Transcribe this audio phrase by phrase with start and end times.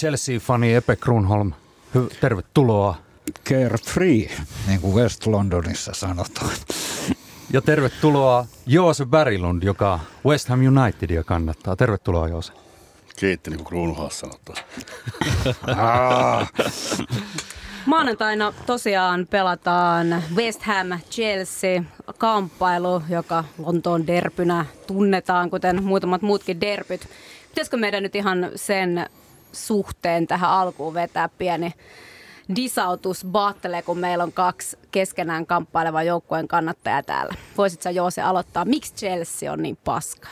[0.00, 1.52] Chelsea-fani Epe Grunholm,
[1.96, 2.96] hy- tervetuloa.
[3.48, 4.30] Care free,
[4.66, 6.50] niin kuin West Londonissa sanotaan.
[7.52, 11.76] Ja tervetuloa Joose Berglund, joka West Ham Unitedia kannattaa.
[11.76, 12.52] Tervetuloa Joose.
[13.18, 14.58] Kiitti, niin kuin Kruunhaas sanotaan.
[17.86, 21.82] Maanantaina tosiaan pelataan West Ham Chelsea
[22.18, 27.08] kamppailu, joka Lontoon derpynä tunnetaan, kuten muutamat muutkin derpyt.
[27.48, 29.06] Pitäisikö meidän nyt ihan sen
[29.52, 31.72] suhteen tähän alkuun vetää pieni
[32.56, 37.34] disautus battle, kun meillä on kaksi keskenään kamppailevan joukkueen kannattajaa täällä.
[37.58, 40.28] Voisit sä Joose aloittaa, miksi Chelsea on niin paska?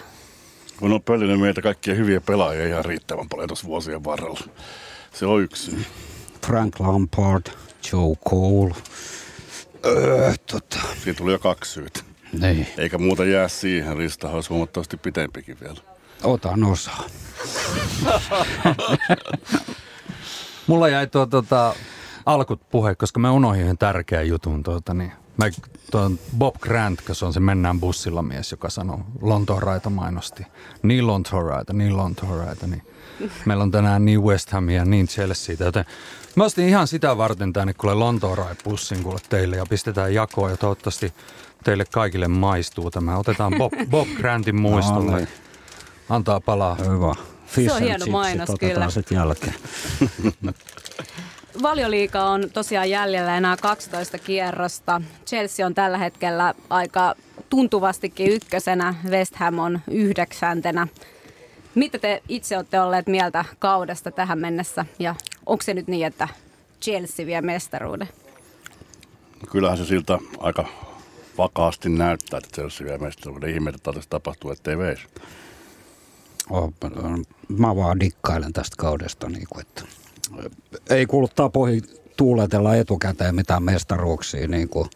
[0.76, 4.40] Kun on pöllinyt meitä kaikkia hyviä pelaajia ihan riittävän paljon tuossa vuosien varrella.
[5.14, 5.86] Se on yksi.
[6.46, 7.46] Frank Lampard,
[7.92, 8.74] Joe Cole.
[9.86, 12.00] Öö, tota, Siinä tuli jo kaksi syytä.
[12.40, 13.98] niin, Eikä muuta jää siihen.
[13.98, 15.80] Listahan olisi huomattavasti pitempikin vielä.
[16.24, 17.04] Otan osaa.
[20.66, 21.74] Mulla jäi tuo tota,
[22.26, 24.62] alkut puhe, koska mä unohdin yhden tärkeän jutun.
[24.62, 25.12] Tuota, niin.
[25.36, 25.44] Mä,
[25.90, 30.46] tuon Bob Grant, se on se Mennään bussilla mies, joka sanoo Lontoon raita mainosti.
[30.82, 32.66] Niin Lontoon raita, niin Lontoon raita.
[32.66, 32.82] Niin.
[33.44, 35.84] Meillä on tänään niin West Hamia, niin Chelseaitä, joten
[36.34, 40.56] mä ostin ihan sitä varten tänne kuule Lontoon bussin kuule teille ja pistetään jakoa ja
[40.56, 41.12] toivottavasti
[41.64, 43.18] teille kaikille maistuu tämä.
[43.18, 45.10] Otetaan Bob, Bob Grantin muistolle.
[45.10, 45.28] No niin.
[46.08, 46.74] Antaa palaa.
[46.74, 47.14] Hyvä.
[47.46, 48.90] Fish Se on hieno mainos, kyllä.
[48.90, 49.54] sit jälkeen.
[51.62, 55.02] Valioliiga on tosiaan jäljellä enää 12 kierrosta.
[55.26, 57.14] Chelsea on tällä hetkellä aika
[57.50, 60.88] tuntuvastikin ykkösenä, West Ham on yhdeksäntenä.
[61.74, 65.14] Mitä te itse olette olleet mieltä kaudesta tähän mennessä ja
[65.46, 66.28] onko se nyt niin, että
[66.82, 68.08] Chelsea vie mestaruuden?
[69.50, 70.68] Kyllähän se siltä aika
[71.38, 73.50] vakaasti näyttää, että Chelsea vie mestaruuden.
[73.50, 75.02] Ihme, että tällaista tapahtuu, ettei veisi.
[77.48, 79.82] Mä vaan dikkailen tästä kaudesta, niin kuin, että
[80.90, 81.82] ei kuulu tapoihin
[82.16, 84.48] tuuletella etukäteen mitään mestaruuksia.
[84.48, 84.90] Niin kuin.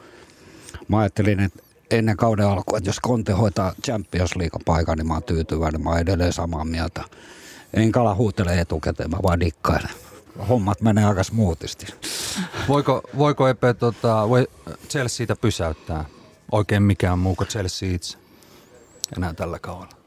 [0.89, 5.14] Mä ajattelin, että ennen kauden alkua, että jos Conte hoitaa Champions League paikan, niin mä
[5.14, 5.83] oon tyytyväinen.
[5.83, 7.05] Mä oon edelleen samaa mieltä.
[7.74, 9.91] En kala huutele etukäteen, mä vaan dikkailen.
[10.48, 11.86] Hommat menee aika smoothisti.
[12.68, 14.48] Voiko, voiko Epe tota, voi
[14.89, 16.05] Chelseaitä pysäyttää
[16.52, 18.18] oikein mikään muu kuin Chelsea itse
[19.17, 20.02] enää tällä kaudella?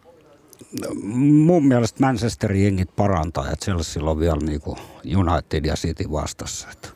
[1.03, 4.77] Mun mielestä Manchesterin jengit parantaa ja Chelsea on vielä niinku
[5.15, 6.67] United ja City vastassa.
[6.71, 6.89] Että,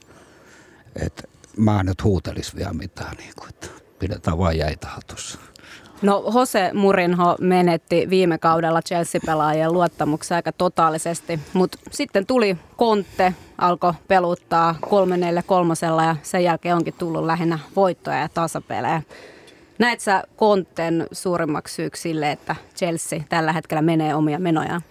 [0.96, 1.24] että
[1.58, 3.68] mä en nyt huutelis vielä mitään, niinku, että
[4.00, 5.40] pidetään vaan jäitä hatussa.
[6.02, 13.94] No Jose Murinho menetti viime kaudella Chelsea-pelaajien luottamuksen aika totaalisesti, mutta sitten tuli Conte, alkoi
[14.08, 14.88] peluttaa 3-4-3
[16.06, 19.02] ja sen jälkeen onkin tullut lähinnä voittoja ja tasapelejä.
[19.80, 24.82] Näet sä Conten suurimmaksi syyksi sille, että Chelsea tällä hetkellä menee omia menojaan?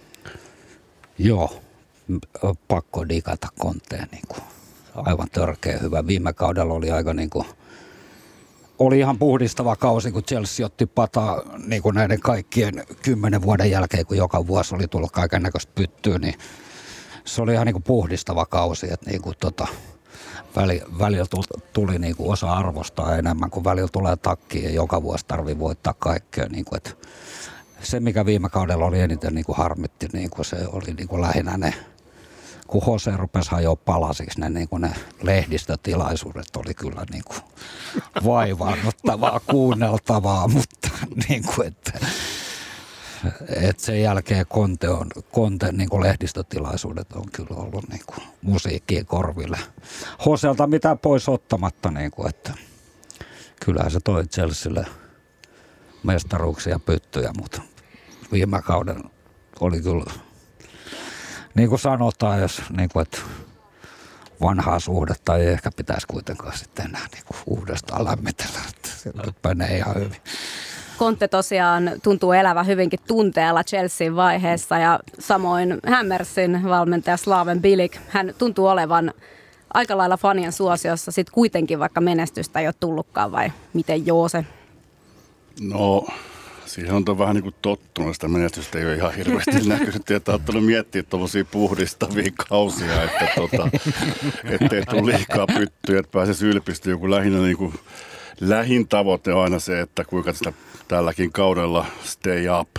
[1.17, 1.61] Joo,
[2.67, 4.07] pakko digata konteen.
[4.11, 4.35] Niinku.
[4.95, 6.07] Aivan törkeä hyvä.
[6.07, 7.45] Viime kaudella oli aika niinku,
[8.79, 14.05] oli ihan puhdistava kausi, kun Chelsea otti pataa niin kuin näiden kaikkien kymmenen vuoden jälkeen,
[14.05, 16.35] kun joka vuosi oli tullut kaiken näköistä pyttyä, niin
[17.25, 19.67] se oli ihan niin kuin puhdistava kausi, että niin kuin tota,
[20.61, 25.03] väli, välillä tuli, tuli niin kuin osa arvostaa enemmän, kun välillä tulee takkiin ja joka
[25.03, 26.45] vuosi tarvii voittaa kaikkea.
[26.45, 26.91] Niin kuin, että
[27.81, 31.21] se, mikä viime kaudella oli eniten niin kuin harmitti, niin kuin se oli niin kuin
[31.21, 31.73] lähinnä ne,
[32.67, 37.39] kun Jose rupesi hajoa palasiksi, ne, niin kuin ne lehdistötilaisuudet oli kyllä niin kuin
[38.25, 40.89] vaivaannuttavaa, kuunneltavaa, mutta
[41.29, 41.99] niin kuin, että,
[43.49, 49.05] että sen jälkeen Konte on, Konte niin kuin lehdistötilaisuudet on kyllä ollut niin kuin musiikkiin
[49.05, 49.59] korville.
[50.25, 52.53] Hoselta mitään pois ottamatta, niin kuin, että
[53.65, 54.85] kyllähän se toi Chelsealle
[56.03, 57.61] mestaruuksia pyttyjä, mutta
[58.31, 59.03] viime kauden
[59.59, 60.13] oli kyllä,
[61.55, 63.17] niin kuin sanotaan, jos niin kuin, että
[64.41, 68.59] vanhaa suhdetta ei ehkä pitäisi kuitenkaan sitten enää niin kuin uudestaan lämmitellä.
[68.69, 70.21] Että se nyt menee ihan hyvin.
[70.99, 77.97] Conte tosiaan tuntuu elävä hyvinkin tunteella Chelsean vaiheessa ja samoin Hammersin valmentaja Slaven Bilic.
[78.09, 79.13] Hän tuntuu olevan
[79.73, 84.45] aika lailla fanien suosiossa sitten kuitenkin, vaikka menestystä ei ole tullutkaan vai miten Joose?
[85.61, 86.07] No,
[86.65, 88.13] siihen on vähän niin kuin tottunut.
[88.13, 90.27] Sitä menestystä ei ole ihan hirveästi näkynyt.
[90.27, 93.69] On ottanut miettiä tuollaisia puhdistavia kausia, että tota,
[94.43, 96.91] ettei tule liikaa pyttyjä, että pääsisi ylpistyä.
[96.93, 97.73] Joku lähinnä niin kuin,
[98.41, 100.53] lähin tavoite on aina se, että kuinka sitä
[100.87, 102.69] tälläkin kaudella stay up,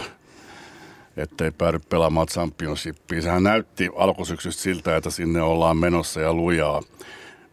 [1.16, 3.22] ettei päädy pelaamaan championshipia.
[3.22, 6.82] Sehän näytti alkusyksystä siltä, että sinne ollaan menossa ja lujaa.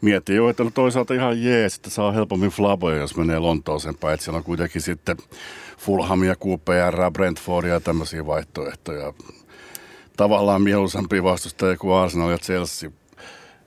[0.02, 4.14] Mietin jo, että no toisaalta ihan jees, että saa helpommin flaboja, jos menee Lontooseen päin.
[4.14, 5.18] Että siellä on kuitenkin sitten
[5.78, 9.14] Fulhamia, QPR, Brentfordia ja tämmöisiä vaihtoehtoja.
[10.18, 12.92] tavallaan mieluisampi vastustaja kuin Arsenal ja Chelsea.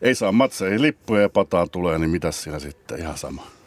[0.02, 2.98] Ei saa matseihin lippuja ja pataan tulee, niin mitä siinä sitten?
[2.98, 3.59] Ihan sama.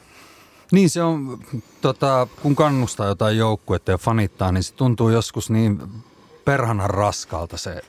[0.74, 1.40] Niin se on,
[1.82, 5.82] tota, kun kannustaa jotain joukkuetta ja fanittaa, niin se tuntuu joskus niin
[6.46, 7.82] perhanan raskalta se.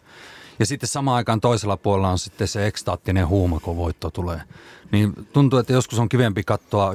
[0.59, 4.41] Ja sitten samaan aikaan toisella puolella on sitten se ekstaattinen huuma, kun voitto tulee.
[4.93, 6.95] Niin tuntuu, että joskus on kivempi katsoa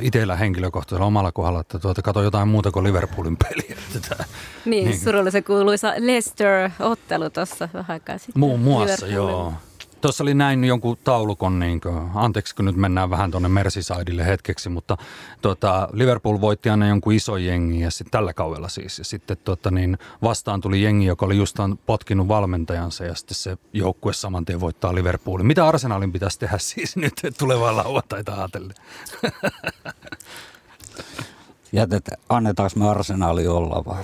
[0.00, 3.76] itsellä henkilökohtaisella omalla kohdalla, että tuota, katso jotain muuta kuin Liverpoolin peliä.
[3.92, 4.24] Tätä.
[4.64, 5.00] Niin, niin.
[5.00, 8.40] surullisen kuuluisa Leicester-ottelu tuossa vähän aikaa sitten.
[8.40, 9.52] Muun muassa, joo.
[10.00, 14.68] Tuossa oli näin jonkun taulukon, niin kuin, anteeksi kun nyt mennään vähän tuonne Merseysidelle hetkeksi,
[14.68, 14.96] mutta
[15.42, 18.98] tota, Liverpool voitti aina jonkun iso jengi ja sitten tällä kaudella siis.
[18.98, 21.56] Ja sitten tota, niin vastaan tuli jengi, joka oli just
[21.86, 25.46] potkinut valmentajansa ja sitten se joukkue saman tien voittaa Liverpoolin.
[25.46, 28.74] Mitä Arsenalin pitäisi tehdä siis nyt tulevaa lauantaita ajatellen?
[31.72, 34.02] Jätetä, annetaanko me arsenaali olla vai?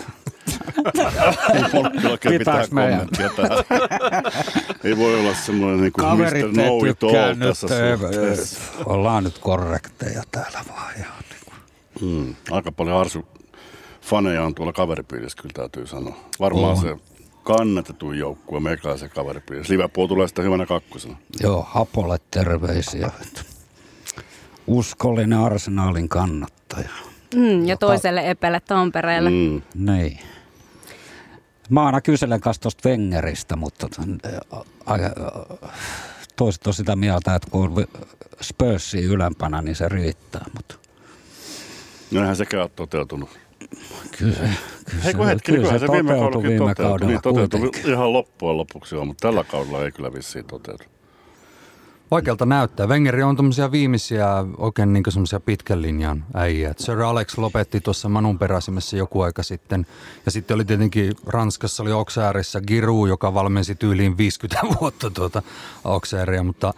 [2.32, 3.58] Ei pitää kommenttia tähän.
[4.84, 6.62] Ei voi olla semmoinen niin kuin Kaverit Mr.
[6.62, 8.60] No It All tässä suhteessa.
[8.86, 10.92] Ollaan nyt korrekteja täällä vaan.
[10.98, 11.54] Ja niin kuin.
[12.26, 13.24] mm, aika paljon Arsu
[14.02, 16.16] faneja on tuolla kaveripiirissä, kyllä täytyy sanoa.
[16.40, 16.76] Varmaan on.
[16.80, 16.96] se
[17.42, 19.72] kannatettu joukkue meikäläisen kaveripiirissä.
[19.72, 21.16] Liverpool tulee sitä hyvänä kakkosena.
[21.40, 23.10] Joo, Hapolle terveisiä.
[24.66, 26.88] Uskollinen arsenaalin kannattaja.
[27.34, 29.30] Mm, ja toiselle epelle Tampereelle.
[29.30, 29.62] Mm.
[29.74, 30.18] Niin.
[31.70, 33.88] Mä aina kyselen kanssa tuosta Wengeristä, mutta
[36.36, 37.86] toiset on sitä mieltä, että kun on
[38.40, 40.44] Spursi ylempänä, niin se riittää.
[40.54, 40.74] Mutta.
[42.10, 43.30] No eihän sekään ole toteutunut.
[44.18, 46.84] Kyllä, kyllä, Hei, kun hetki, kyllä se, se viime kaudella viime toteutui.
[46.84, 50.84] Kaudella niin, toteutui ihan loppujen lopuksi mutta tällä kaudella ei kyllä vissiin toteutu.
[52.14, 52.86] Vaikealta näyttää.
[52.86, 54.26] Wengeri on tämmöisiä viimeisiä
[54.58, 56.74] oikein niin semmoisia pitkän linjan äijä.
[56.76, 59.86] Sir Alex lopetti tuossa Manun peräsimessä joku aika sitten.
[60.26, 65.42] Ja sitten oli tietenkin Ranskassa oli Oksäärissä Giru, joka valmensi tyyliin 50 vuotta tuota
[65.84, 66.42] Oksääriä.
[66.42, 66.74] Mutta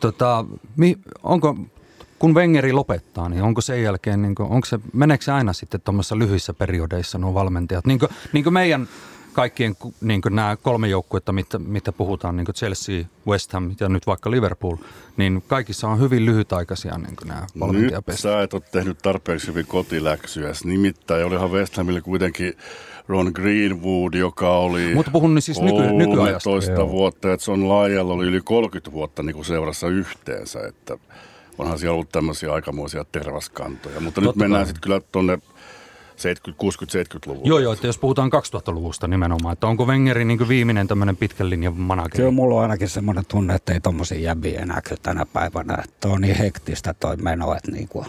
[0.00, 0.44] tota,
[0.76, 1.56] mi, onko,
[2.18, 5.80] kun Wengeri lopettaa, niin onko sen jälkeen, niin kuin, onko se, meneekö se aina sitten
[5.80, 7.86] tuommoissa lyhyissä periodeissa nuo valmentajat?
[7.86, 8.88] Niin kuin, niin kuin meidän
[9.34, 14.30] kaikkien niin nämä kolme joukkuetta, mitä, mitä puhutaan, niin Chelsea, West Ham ja nyt vaikka
[14.30, 14.76] Liverpool,
[15.16, 18.24] niin kaikissa on hyvin lyhytaikaisia niin nämä valmentajapestit.
[18.24, 20.52] Nyt sä et ole tehnyt tarpeeksi hyvin kotiläksyä.
[20.64, 22.54] Nimittäin olihan West Hamille kuitenkin
[23.08, 26.88] Ron Greenwood, joka oli Mutta puhun niin siis nyky, nykyajasta.
[26.88, 30.98] vuotta, että John Lyell oli yli 30 vuotta niin kuin seurassa yhteensä, että
[31.58, 34.00] onhan siellä ollut tämmöisiä aikamoisia tervaskantoja.
[34.00, 35.38] Mutta Totta nyt mennään sitten kyllä tuonne
[36.32, 37.48] 60-70-luvulla.
[37.48, 41.76] Joo, joo, että jos puhutaan 2000-luvusta nimenomaan, että onko Wengeri niin viimeinen tämmöinen pitkän linjan
[41.76, 42.16] manageri?
[42.16, 45.78] Kyllä mulla on ainakin semmoinen tunne, että ei tommosia jäbiä enää tänä päivänä.
[45.84, 48.06] Että on niin hektistä toi meno, että niin kuin,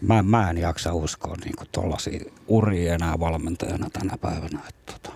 [0.00, 4.60] mä, mä en jaksa uskoa niin kuin tollaisia uria enää valmentajana tänä päivänä.
[4.68, 5.10] Että tota.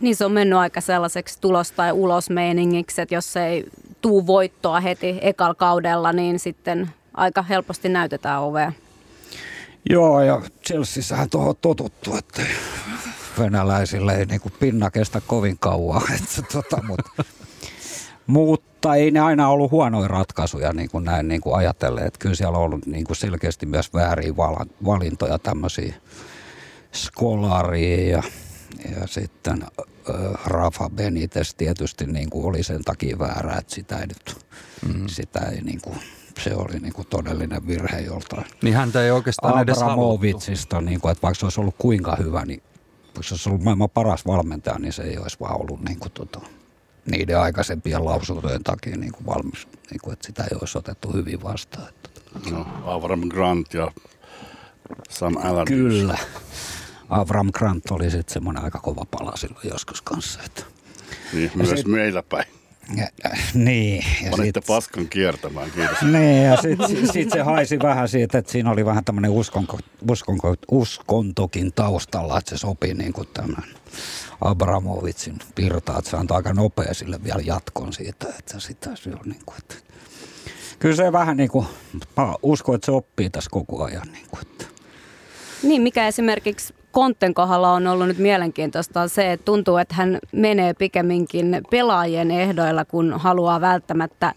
[0.00, 3.64] Niin se on mennyt aika sellaiseksi tulos- tai ulos meiningiksi, että jos ei
[4.00, 8.72] tuu voittoa heti ekal kaudella, niin sitten aika helposti näytetään ovea.
[9.90, 12.42] Joo, ja Chelseassähän tuohon on totuttu, että
[13.38, 16.02] venäläisille ei niinku pinna kestä kovin kauan.
[16.14, 17.24] Että, tota, mutta,
[18.26, 22.06] mutta ei ne aina ollut huonoja ratkaisuja niin kuin näin niin kuin ajatellen.
[22.06, 24.36] Että kyllä siellä on ollut niin kuin selkeästi myös vääriä
[24.84, 25.94] valintoja, tämmöisiä
[26.92, 28.22] skolaria ja,
[28.96, 29.66] ja sitten
[30.44, 34.36] Rafa Benitez tietysti niin kuin oli sen takia väärä, että sitä ei nyt,
[34.86, 35.08] mm-hmm.
[35.08, 35.98] sitä ei niin kuin
[36.40, 38.44] se oli niin kuin todellinen virhe joltain.
[38.62, 42.44] Niin häntä ei oikeastaan edes Abramovitsista, niin kuin, että vaikka se olisi ollut kuinka hyvä,
[42.44, 42.62] niin
[43.06, 46.12] vaikka se olisi ollut maailman paras valmentaja, niin se ei olisi vaan ollut niin kuin,
[46.12, 46.40] tota,
[47.10, 51.42] niiden aikaisempien lausuntojen takia niin kuin valmis, niin kuin, että sitä ei olisi otettu hyvin
[51.42, 51.88] vastaan.
[51.88, 52.10] Että,
[52.50, 53.92] no, Avram Grant ja
[55.10, 55.76] Sam Allardyce.
[55.76, 56.18] Kyllä.
[57.08, 60.40] Avram Grant oli sitten semmoinen aika kova pala silloin joskus kanssa.
[60.46, 60.62] Että.
[61.32, 62.46] Niin, myös sit, meillä päin.
[62.96, 63.08] Ja,
[63.54, 64.04] niin.
[64.24, 66.02] Ja Panitte sit, paskan kiertämään, kiitos.
[66.02, 69.78] Niin, ja sitten sit se haisi vähän siitä, että siinä oli vähän tämmöinen uskonko,
[70.10, 73.64] uskonko, uskontokin taustalla, että se sopii niin kuin tämän
[74.40, 79.28] Abramovitsin pirta, että se antoi aika nopea sille vielä jatkon siitä, että sitä se on
[79.28, 79.74] niin kuin, että
[80.82, 81.66] Kyllä se vähän niin kuin,
[82.42, 84.08] uskon, että se oppii tässä koko ajan.
[84.12, 84.64] Niin, kuin, että.
[85.62, 90.18] niin mikä esimerkiksi Kontten kohdalla on ollut nyt mielenkiintoista on se, että tuntuu, että hän
[90.32, 94.34] menee pikemminkin pelaajien ehdoilla, kun haluaa välttämättä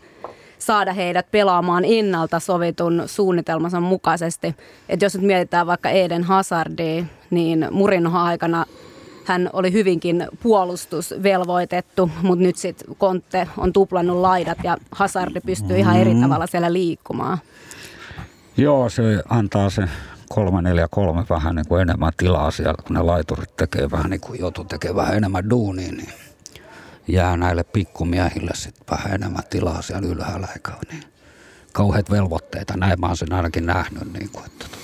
[0.59, 4.55] saada heidät pelaamaan innalta sovitun suunnitelmansa mukaisesti.
[4.89, 8.65] että jos nyt mietitään vaikka Eden Hazardia, niin Murinho aikana
[9.25, 15.97] hän oli hyvinkin puolustusvelvoitettu, mutta nyt sitten Kontte on tuplannut laidat ja Hazardi pystyy ihan
[15.97, 16.21] eri mm.
[16.21, 17.37] tavalla siellä liikkumaan.
[18.57, 19.83] Joo, se antaa se
[20.35, 24.63] 343 vähän niin kuin enemmän tilaa siellä, kun ne laiturit tekee vähän niin kuin joutuu
[24.63, 26.09] tekee vähän enemmän duunia, niin
[27.07, 31.03] jää näille pikkumiehille sitten vähän enemmän tilaa siellä ylhäällä, eikä niin
[31.73, 32.77] kauheat velvoitteita.
[32.77, 34.13] Näin mä oon sen ainakin nähnyt.
[34.13, 34.77] Niin, kuin, että, tota.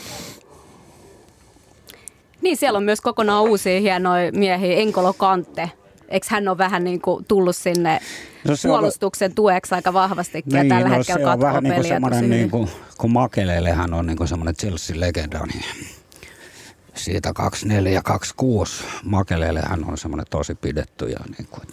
[2.41, 4.75] niin siellä on myös kokonaan uusia hienoja miehiä.
[4.75, 5.71] Enkolo Kante.
[6.09, 7.99] Eikö hän ole vähän niin kuin tullut sinne
[8.47, 9.35] no puolustuksen on...
[9.35, 12.49] tueksi aika vahvasti niin, ja tällä no, hetkellä se on vähän niin kuin semmoinen, niin
[12.49, 15.65] kuin, kun Makeleelle hän on niin kuin semmoinen Chelsea-legenda, niin
[16.95, 21.67] siitä 24 ja 26 Makeleelle hän on semmoinen tosi pidetty ja, niin kuin,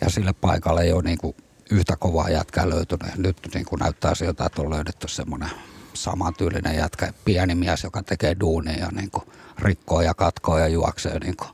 [0.00, 1.36] ja sille paikalle ei ole niin kuin
[1.70, 3.16] yhtä kovaa jätkää löytynyt.
[3.16, 5.50] Nyt niin kuin näyttää siltä, että on löydetty semmoinen
[5.94, 9.24] samantyylinen jätkä, pieni mies, joka tekee duunia ja niin kuin
[9.58, 11.50] rikkoo ja katkoo ja juoksee niin kuin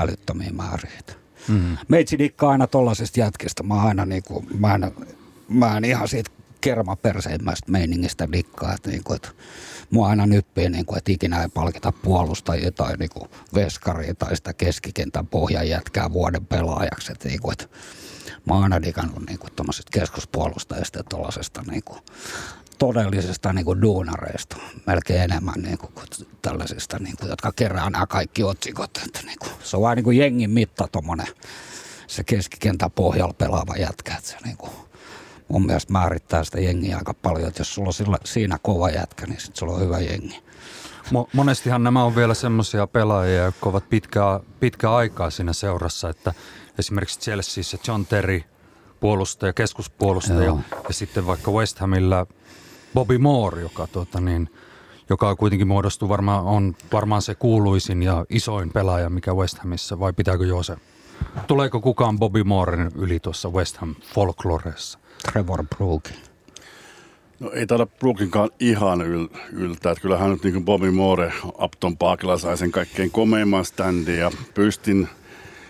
[0.00, 1.02] älyttömiä määriä.
[1.48, 1.76] Mm-hmm.
[1.88, 3.62] Meitsi dikkaa aina tollasesta jätkestä.
[3.62, 4.92] Mä aina niin kuin, mä en,
[5.48, 9.28] mä en ihan siitä kermaperseimmästä meiningistä dikkaa, että, niin kuin, että
[9.90, 14.36] mua aina nyppii, niin kuin, että ikinä ei palkita puolustajia tai niin kuin veskaria tai
[14.36, 17.12] sitä keskikentän pohjan jätkää vuoden pelaajaksi.
[17.12, 17.66] Että, niin kuin, että
[18.44, 19.52] mä oon aina digannut niin kuin,
[19.90, 21.98] keskuspuolustajista ja tuollaisesta niin kuin,
[22.78, 24.56] todellisesta niin kuin duunareista
[24.86, 25.92] melkein enemmän niin kuin,
[26.42, 28.90] tällaisista, niin kuin, jotka kerää nämä kaikki otsikot.
[29.06, 31.26] Että, niin kuin, se on vain niin kuin jengin mitta tuommoinen
[32.06, 34.14] se keskikentän pohjalla pelaava jätkä.
[34.16, 34.72] Että se, niin kuin,
[35.48, 37.48] mun mielestä määrittää sitä jengiä aika paljon.
[37.48, 40.42] Että jos sulla on sillä, siinä kova jätkä, niin sitten sulla on hyvä jengi.
[41.32, 46.34] Monestihan nämä on vielä semmoisia pelaajia, jotka ovat pitkää, pitkää aikaa siinä seurassa, että
[46.78, 48.42] esimerkiksi Chelseassa John Terry,
[49.00, 50.60] puolustaja, keskuspuolustaja, Joo.
[50.88, 52.26] ja sitten vaikka West Hamilla
[52.94, 54.50] Bobby Moore, joka, tuota, niin,
[55.10, 60.12] joka kuitenkin muodostuu varmaan, on varmaan se kuuluisin ja isoin pelaaja, mikä West Hamissa, vai
[60.12, 60.76] pitääkö jo se?
[61.46, 64.98] Tuleeko kukaan Bobby Mooren yli tuossa West Ham folkloreessa?
[65.32, 66.10] Trevor Brooke.
[67.40, 69.92] No ei taida Brookinkaan ihan yl- yltää.
[69.92, 74.30] Että kyllähän nyt niin kuin Bobby Moore Upton Parkilla sai sen kaikkein komeimman standin ja
[74.54, 75.08] pystin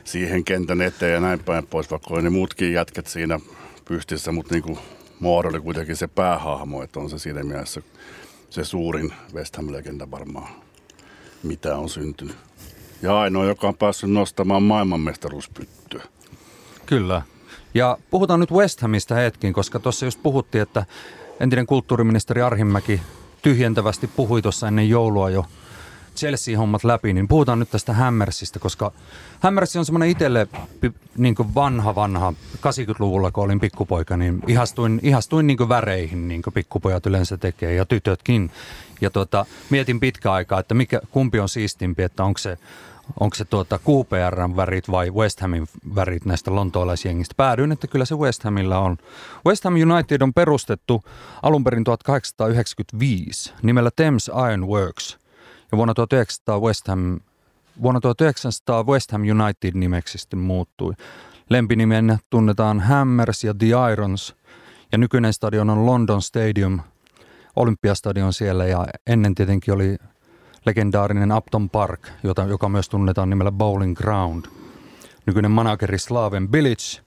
[0.04, 3.40] siihen kentän eteen ja näin päin pois, vaikka oli ne muutkin jätket siinä
[3.84, 4.78] pystissä, mutta niin kuin
[5.20, 7.82] Moore oli kuitenkin se päähahmo, että on se siinä mielessä
[8.50, 10.48] se suurin West Ham-legenda varmaan,
[11.42, 12.36] mitä on syntynyt.
[13.02, 16.02] Ja ainoa, joka on päässyt nostamaan maailmanmestaruuspyttyä.
[16.86, 17.22] Kyllä.
[17.74, 20.84] Ja puhutaan nyt West Hamista hetkin, koska tuossa just puhuttiin, että
[21.40, 23.00] entinen kulttuuriministeri Arhimäki
[23.42, 25.46] tyhjentävästi puhui tuossa ennen joulua jo
[26.16, 28.92] Chelsea-hommat läpi, niin puhutaan nyt tästä Hammersista, koska
[29.40, 30.48] Hammers on semmoinen itselle
[31.16, 37.06] niin vanha vanha, 80-luvulla kun olin pikkupoika, niin ihastuin, ihastuin niin väreihin, niin kuin pikkupojat
[37.06, 38.50] yleensä tekee ja tytötkin.
[39.00, 42.58] Ja tuota, mietin pitkä aikaa, että mikä, kumpi on siistimpi, että onko se
[43.20, 47.34] onko se tuota QPRn värit vai West Hamin värit näistä lontoolaisjengistä.
[47.36, 48.96] Päädyin, että kyllä se West Hamilla on.
[49.46, 51.04] West Ham United on perustettu
[51.42, 55.16] alun perin 1895 nimellä Thames Iron Works–
[55.72, 57.20] ja vuonna 1900 West Ham,
[57.82, 60.92] vuonna 1900 West Ham United nimeksi sitten muuttui.
[61.50, 64.36] Lempinimen tunnetaan Hammers ja The Irons
[64.92, 66.80] ja nykyinen stadion on London Stadium,
[67.56, 69.96] Olympiastadion siellä ja ennen tietenkin oli
[70.66, 74.44] legendaarinen Upton Park, jota, joka myös tunnetaan nimellä Bowling Ground.
[75.26, 77.00] Nykyinen manageri Slaven Bilic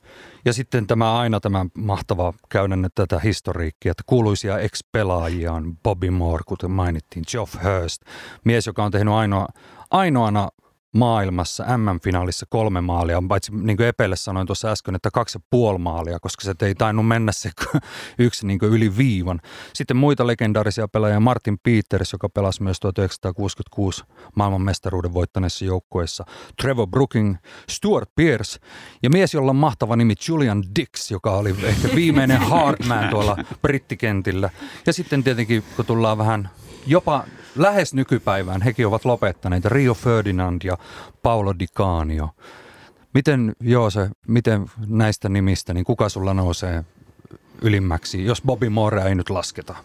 [0.46, 6.43] ja sitten tämä aina tämä mahtava käydä tätä historiikkia, että kuuluisia ex-pelaajia on Bobby Moore,
[6.48, 8.01] kuten mainittiin, Geoff Hurst,
[8.43, 9.48] mies, joka on tehnyt ainoa,
[9.91, 10.50] ainoana
[10.96, 15.79] maailmassa M-finaalissa kolme maalia, paitsi niin kuin Epelle sanoin tuossa äsken, että kaksi ja puoli
[15.79, 17.51] maalia, koska se ei tainnut mennä se
[18.19, 19.39] yksi niin kuin yli viivan.
[19.74, 24.03] Sitten muita legendaarisia pelaajia, Martin Peters, joka pelasi myös 1966
[24.36, 26.25] maailmanmestaruuden voittaneissa joukkueissa,
[26.62, 27.36] Trevor Brooking,
[27.69, 28.60] Stuart Pierce
[29.03, 34.50] ja mies, jolla on mahtava nimi Julian Dix, joka oli ehkä viimeinen hardman tuolla brittikentillä.
[34.86, 36.50] Ja sitten tietenkin, kun tullaan vähän
[36.89, 37.24] jopa
[37.55, 40.77] lähes nykypäivään hekin ovat lopettaneet, Rio Ferdinand ja
[41.24, 42.29] Paolo Di Canio.
[43.13, 46.84] Miten, joo, se, miten näistä nimistä, niin kuka sulla nousee
[47.62, 49.75] ylimmäksi, jos Bobby Moore ei nyt lasketa?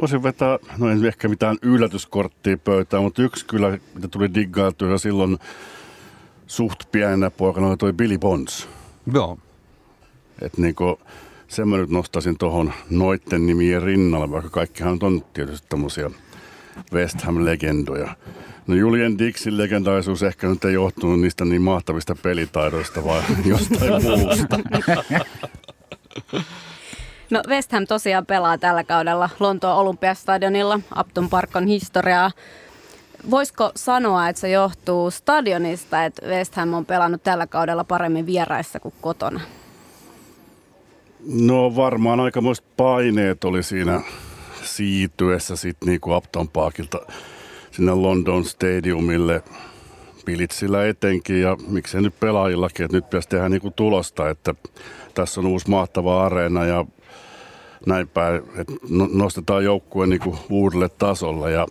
[0.00, 5.38] Voisin vetää, no en ehkä mitään yllätyskorttia pöytään, mutta yksi kyllä, mitä tuli diggailtua silloin
[6.46, 8.68] suht pienenä poikana, oli toi Billy Bonds.
[9.12, 9.38] Joo.
[10.42, 11.00] Että niinku,
[11.48, 16.10] sen mä nyt nostaisin tuohon noitten nimien rinnalle, vaikka kaikkihan on tietysti tämmöisiä
[16.92, 18.16] West Ham-legendoja.
[18.66, 24.58] No Julian Dixin legendaisuus ehkä nyt ei johtunut niistä niin mahtavista pelitaidoista, vaan jostain muusta.
[27.30, 30.80] No West Ham tosiaan pelaa tällä kaudella Lontoon Olympiastadionilla.
[31.00, 32.30] Upton Park on historiaa.
[33.30, 38.80] Voisiko sanoa, että se johtuu stadionista, että West Ham on pelannut tällä kaudella paremmin vieraissa
[38.80, 39.40] kuin kotona?
[41.28, 44.00] No varmaan aikamoiset paineet oli siinä
[44.62, 47.00] siirtyessä sitten niin kuin Upton Parkilta
[47.70, 49.42] sinne London Stadiumille.
[50.24, 54.54] Pilitsillä etenkin ja miksei nyt pelaajillakin, että nyt pitäisi tehdä niinku tulosta, että
[55.14, 56.84] tässä on uusi mahtava areena ja
[57.86, 61.66] näin päin, että no, nostetaan joukkue niinku uudelle tasolle ja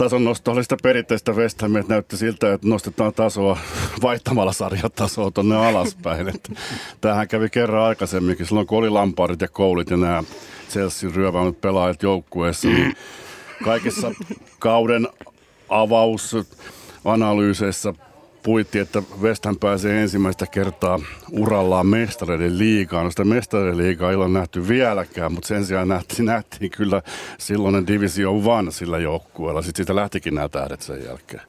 [0.00, 3.58] tason nosto oli sitä perinteistä West Hamia, että näytti siltä, että nostetaan tasoa
[4.02, 6.28] vaihtamalla sarjatasoa tuonne alaspäin.
[6.28, 6.52] Että
[7.00, 10.24] tämähän kävi kerran aikaisemminkin, silloin kun oli Lamparit ja Koulit ja nämä
[10.70, 12.96] Chelsea ryövämät pelaajat joukkueessa, niin
[13.64, 14.12] kaikissa
[14.58, 15.08] kauden
[15.68, 16.36] avaus
[17.04, 17.94] analyyseissa
[18.42, 20.98] puitti, että West Ham pääsee ensimmäistä kertaa
[21.32, 23.04] urallaan mestareiden liigaan.
[23.04, 27.02] No sitä mestareiden liigaa ei ole nähty vieläkään, mutta sen sijaan nähtiin, nähtiin kyllä
[27.38, 29.62] silloinen Division One sillä joukkueella.
[29.62, 31.42] Sitten siitä lähtikin nämä tähdet sen jälkeen.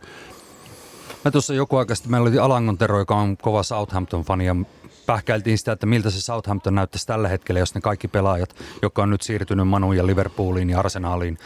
[1.25, 4.55] Mä tuossa joku aika sitten, meillä oli Alangon Tero, joka on kova Southampton-fani ja
[5.05, 9.09] pähkäiltiin sitä, että miltä se Southampton näyttäisi tällä hetkellä, jos ne kaikki pelaajat, jotka on
[9.09, 11.37] nyt siirtynyt Manu ja Liverpooliin ja Arsenaliin,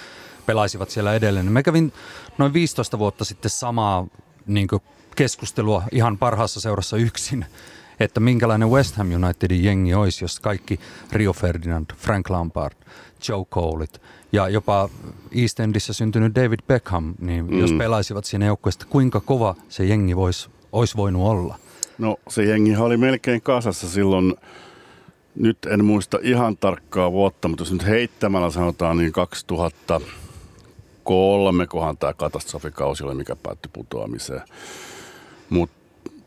[0.45, 1.51] pelaisivat siellä edelleen.
[1.51, 1.93] Mä kävin
[2.37, 4.07] noin 15 vuotta sitten samaa
[4.47, 4.67] niin
[5.15, 7.45] keskustelua ihan parhaassa seurassa yksin,
[7.99, 10.79] että minkälainen West Ham Unitedin jengi olisi, jos kaikki
[11.11, 12.75] Rio Ferdinand, Frank Lampard,
[13.29, 14.89] Joe Coleit ja jopa
[15.41, 17.59] East Endissä syntynyt David Beckham, niin mm.
[17.59, 21.55] jos pelaisivat siinä joukkueesta, kuinka kova se jengi voisi, olisi voinut olla?
[21.97, 24.35] No se jengi oli melkein kasassa silloin,
[25.35, 32.13] nyt en muista ihan tarkkaa vuotta, mutta jos nyt heittämällä sanotaan niin 2003, kohan tämä
[32.13, 34.41] katastrofikausi oli, mikä päättyi putoamiseen.
[35.49, 35.75] Mutta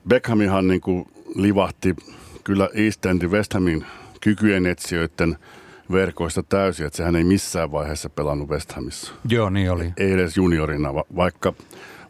[0.08, 1.96] Beckhamihan niin kuin livahti
[2.44, 3.86] kyllä East Endin West Hamin
[4.20, 5.38] kykyjen etsijöiden
[5.92, 9.12] verkoista täysin, että sehän ei missään vaiheessa pelannut West Hamissa.
[9.28, 9.92] Joo, niin oli.
[9.96, 11.52] Ei edes juniorina, vaikka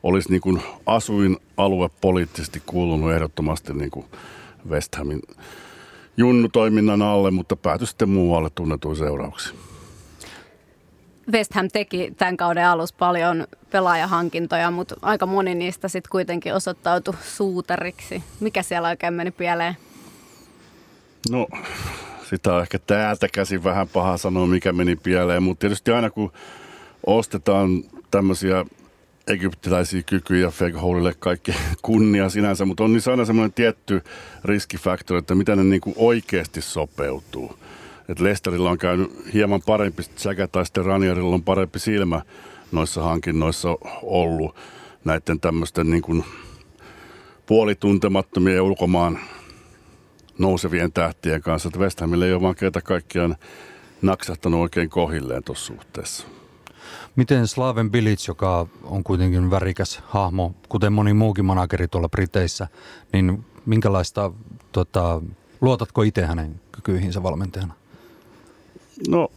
[0.02, 4.06] olisi niin kuin asuin alue poliittisesti kuulunut ehdottomasti niin kuin
[4.68, 5.22] West Hamin
[6.16, 9.54] junnutoiminnan alle, mutta päätyi sitten muualle tunnetuin seurauksia.
[11.32, 17.14] West Ham teki tämän kauden alussa paljon pelaajahankintoja, mutta aika moni niistä sitten kuitenkin osoittautui
[17.22, 18.22] suutariksi.
[18.40, 19.76] Mikä siellä oikein meni pieleen?
[21.30, 21.46] No,
[22.30, 26.32] sitä on ehkä täältä käsin vähän paha sanoa, mikä meni pieleen, mutta tietysti aina kun
[27.06, 28.64] ostetaan tämmöisiä
[29.26, 34.02] egyptiläisiä kykyjä Fegholille kaikki kunnia sinänsä, mutta on niissä aina semmoinen tietty
[34.44, 37.58] riskifaktori, että mitä ne niin kuin oikeasti sopeutuu.
[38.08, 42.22] Et Lesterillä on käynyt hieman parempi, Säkä tai sitten Ranierilla on parempi silmä
[42.72, 43.68] noissa hankinnoissa
[44.02, 44.56] ollut
[45.04, 46.24] näiden tämmöisten niin kuin
[47.46, 49.18] puolituntemattomien ulkomaan
[50.38, 51.68] nousevien tähtien kanssa.
[51.68, 53.36] Että West Hamille ei ole vaan kerta kaikkiaan
[54.02, 56.26] naksahtanut oikein kohilleen tuossa suhteessa.
[57.16, 62.68] Miten Slaven Bilic, joka on kuitenkin värikäs hahmo, kuten moni muukin manageri tuolla Briteissä,
[63.12, 64.32] niin minkälaista,
[64.72, 65.20] tota,
[65.60, 67.74] luotatko itse hänen kykyihinsä valmentajana?
[69.08, 69.28] No,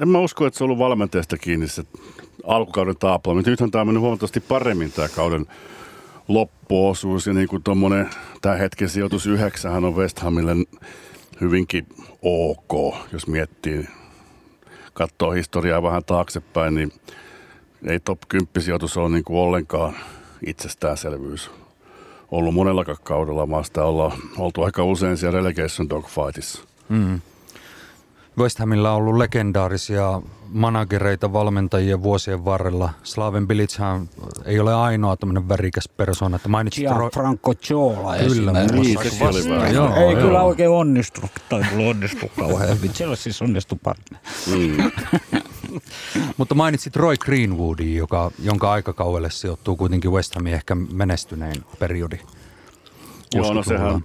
[0.00, 1.84] en mä usko, että se on ollut valmentajasta kiinni se
[2.46, 2.94] alkukauden
[3.34, 5.46] mutta Nythän tämä on mennyt huomattavasti paremmin tämä kauden
[6.28, 7.26] loppuosuus.
[7.26, 8.10] Ja niin kuin tuommoinen,
[8.42, 10.56] tämä hetken sijoitus yhdeksähän on West Hamille
[11.40, 11.86] hyvinkin
[12.22, 13.88] ok, jos miettii,
[14.94, 16.92] katsoo historiaa vähän taaksepäin, niin
[17.86, 19.94] ei top 10 sijoitus ole niin kuin ollenkaan
[20.46, 21.50] itsestäänselvyys
[22.30, 26.62] ollut monellakaan kaudella, vaan sitä ollaan oltu aika usein siellä relegation dogfightissa.
[26.88, 27.20] Mm.
[28.38, 32.90] West Hamilla on ollut legendaarisia managereita valmentajien vuosien varrella.
[33.02, 34.08] Slaven Bilichan
[34.44, 36.36] ei ole ainoa tämmöinen värikäs persona.
[36.36, 40.22] Että mainitsit Franco Chola Kyllä, niin, se oli joo, Ei joo.
[40.22, 42.90] kyllä oikein onnistu, tai kyllä onnistu kauhean hyvin.
[43.14, 44.18] siis onnistu paremmin.
[44.46, 44.90] Mm.
[46.36, 52.18] Mutta mainitsit Roy Greenwoodin, joka, jonka aikakaudelle sijoittuu kuitenkin West Hamin ehkä menestynein periodi.
[53.34, 54.04] Joo, no sehän,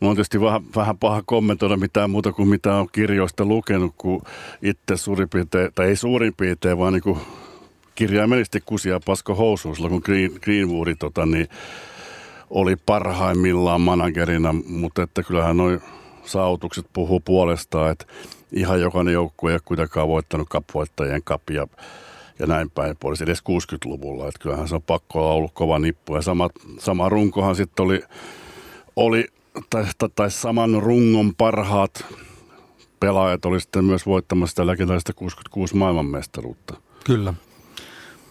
[0.00, 4.22] Mä on tietysti vähän, vähän paha kommentoida mitään muuta kuin mitä on kirjoista lukenut, kun
[4.62, 7.16] itse suurin piirtein, tai ei suurin piirtein, vaan niin
[7.94, 11.48] kirjaimellisesti kusia pasko housuun silloin, kun Green, Greenwoodi tota, niin
[12.50, 15.80] oli parhaimmillaan managerina, mutta että kyllähän noin
[16.24, 18.06] saavutukset puhuu puolestaan, että
[18.52, 21.66] ihan jokainen joukkue ei ole kuitenkaan voittanut kapvoittajien kapia
[22.38, 24.28] ja näin päin pois edes 60-luvulla.
[24.28, 26.16] Että kyllähän se on pakko olla ollut kova nippu.
[26.16, 28.02] Ja sama, sama runkohan sitten oli,
[28.96, 29.26] oli
[29.70, 32.04] tai, tai saman rungon parhaat
[33.00, 36.74] pelaajat oli sitten myös voittamassa sitä legendaarista 66 maailmanmestaruutta.
[37.04, 37.34] Kyllä.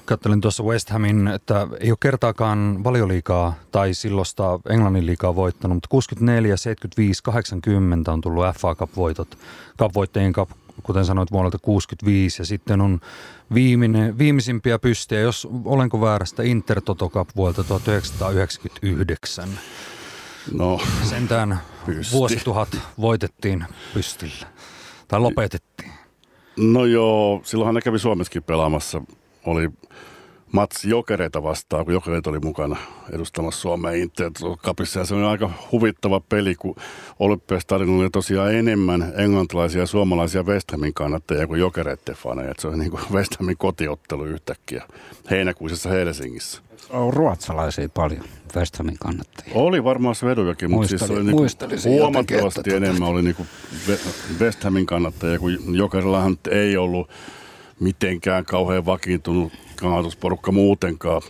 [0.06, 5.90] Kattelin tuossa West Hamin, että ei ole kertaakaan valioliikaa tai silloista Englannin liikaa voittanut, mutta
[5.90, 9.38] 64, 75, 80 on tullut FA Cup-voitot.
[9.80, 10.50] Cup-voittajien Cup,
[10.84, 13.00] kuten sanoit, vuodelta 65 ja sitten on
[13.54, 19.50] viimeinen, viimeisimpiä pystejä, jos olenko väärästä, Inter Toto Cup vuodelta 1999.
[20.52, 22.14] No, Sentään pysti.
[22.16, 24.48] vuosituhat voitettiin pystillä.
[25.08, 25.92] Tai lopetettiin.
[26.58, 29.02] No joo, silloinhan ne kävi Suomessakin pelaamassa.
[29.46, 29.70] Oli
[30.52, 32.78] matsi Jokereita vastaan, kun Jokereita oli mukana
[33.14, 35.00] edustamassa Suomea Inter Cupissa.
[35.00, 36.76] Ja se oli aika huvittava peli, kun
[37.20, 42.54] Olympiastadionilla oli tosiaan enemmän englantilaisia ja suomalaisia West Hamin kannattajia kuin Jokereiden faneja.
[42.60, 44.84] Se oli niin kuin West Hamin kotiottelu yhtäkkiä
[45.32, 46.62] heinäkuisessa Helsingissä.
[46.90, 48.24] On ruotsalaisia paljon
[48.56, 49.52] West Hamin kannattajia.
[49.56, 51.38] Oli varmaan Svedojakin, mutta siis oli niin
[51.86, 53.06] huomattavasti jotenkin, enemmän että...
[53.06, 53.48] oli niin kuin
[54.40, 57.10] West Hamin kannattajia, kun Jokerillahan ei ollut
[57.80, 61.22] mitenkään kauhean vakiintunut kannatusporukka muutenkaan.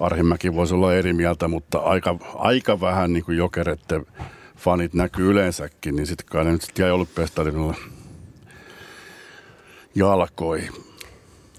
[0.00, 4.00] Arhimäki voisi olla eri mieltä, mutta aika, aika vähän niin kuin jokerette
[4.56, 7.74] fanit näkyy yleensäkin, niin sitten kai ne nyt sitten jäi olympiastadionille
[9.94, 10.68] jalkoi.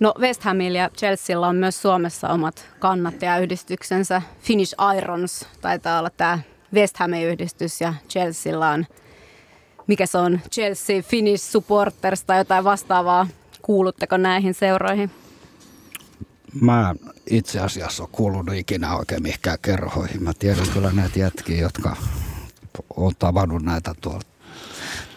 [0.06, 4.22] No West Hamilla ja Chelsealla on myös Suomessa omat kannattajayhdistyksensä.
[4.39, 6.39] Finnish Irons taitaa olla tämä
[6.74, 8.86] West Hamin yhdistys ja Chelsealla on,
[9.88, 13.28] mikä se on, Chelsea Finnish Supporters tai jotain vastaavaa.
[13.62, 15.12] Kuulutteko näihin seuroihin?
[16.62, 16.96] Mä
[17.30, 20.24] itse asiassa ole kuulunut ikinä oikein mihinkään kerhoihin.
[20.24, 21.96] Mä tiedän kyllä näitä jätkiä, jotka
[22.96, 23.94] on tavannut näitä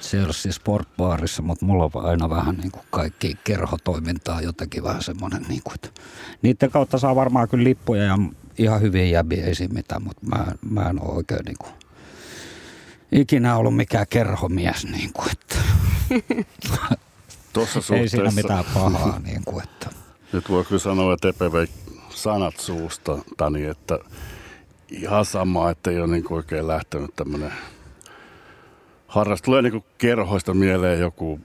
[0.09, 5.62] Chelsea Sportbaarissa, mutta mulla on aina vähän niin kuin kaikki kerhotoimintaa jotenkin vähän semmoinen, niin
[5.64, 5.88] kuin, että
[6.42, 8.18] niiden kautta saa varmaan kyllä lippuja ja
[8.59, 11.73] ihan hyviä jäbiä ei mitään, mutta mä, mä en ole oikein niin kuin,
[13.12, 15.57] ikinä ollut mikään kerhomies, niin kuin, että
[17.97, 19.18] ei siinä mitään pahaa.
[19.18, 19.90] Niin kuin, että
[20.33, 21.66] nyt voi kyllä sanoa, että Epe vei
[22.11, 23.99] sanat suusta, Tani, että
[24.90, 27.53] ihan sama, että ei ole niin oikein lähtenyt tämmöinen
[29.09, 29.44] harrastus.
[29.44, 31.40] Tulee niin kerhoista mieleen joku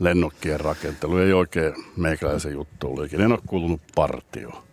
[0.00, 1.16] lennokkien rakentelu.
[1.16, 4.64] Ei oikein meikäläisen juttu ollut En ole kuulunut partio,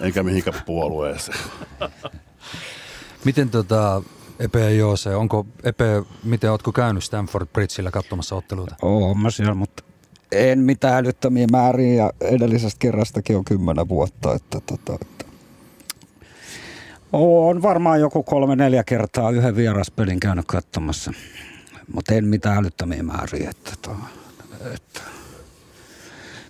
[0.00, 1.38] enkä mihinkään puolueeseen.
[3.24, 4.02] Miten tota,
[4.38, 8.76] Epe ja Joose, onko Epe, miten ootko käynyt Stanford Bridgeillä katsomassa otteluita?
[8.82, 9.82] Oo, mä siellä, mutta
[10.32, 14.34] en mitään älyttömiä määriä ja edellisestä kerrastakin on kymmenen vuotta.
[14.34, 15.21] Että, tota, että.
[17.12, 21.12] On varmaan joku kolme-neljä kertaa yhden vieraspelin käynyt katsomassa,
[21.94, 23.50] mutta en mitään älyttömiä määriä.
[23.50, 23.90] Että, että,
[24.74, 25.00] että.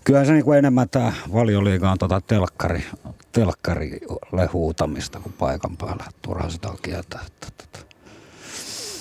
[0.04, 2.84] Kyllä se niin kuin enemmän tämä valioliiga on tota telkkari,
[3.32, 6.04] telkkarille huutamista kuin paikan päällä.
[6.22, 7.18] Turha sitä on kieltä.
[7.26, 7.78] Että, että.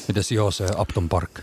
[0.08, 1.40] Mites Joose Upton Park?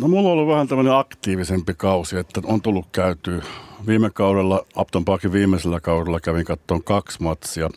[0.00, 3.42] No mulla on ollut vähän tämmöinen aktiivisempi kausi, että on tullut käyty.
[3.86, 7.70] Viime kaudella, Upton Parkin viimeisellä kaudella kävin katsomaan kaksi matsia.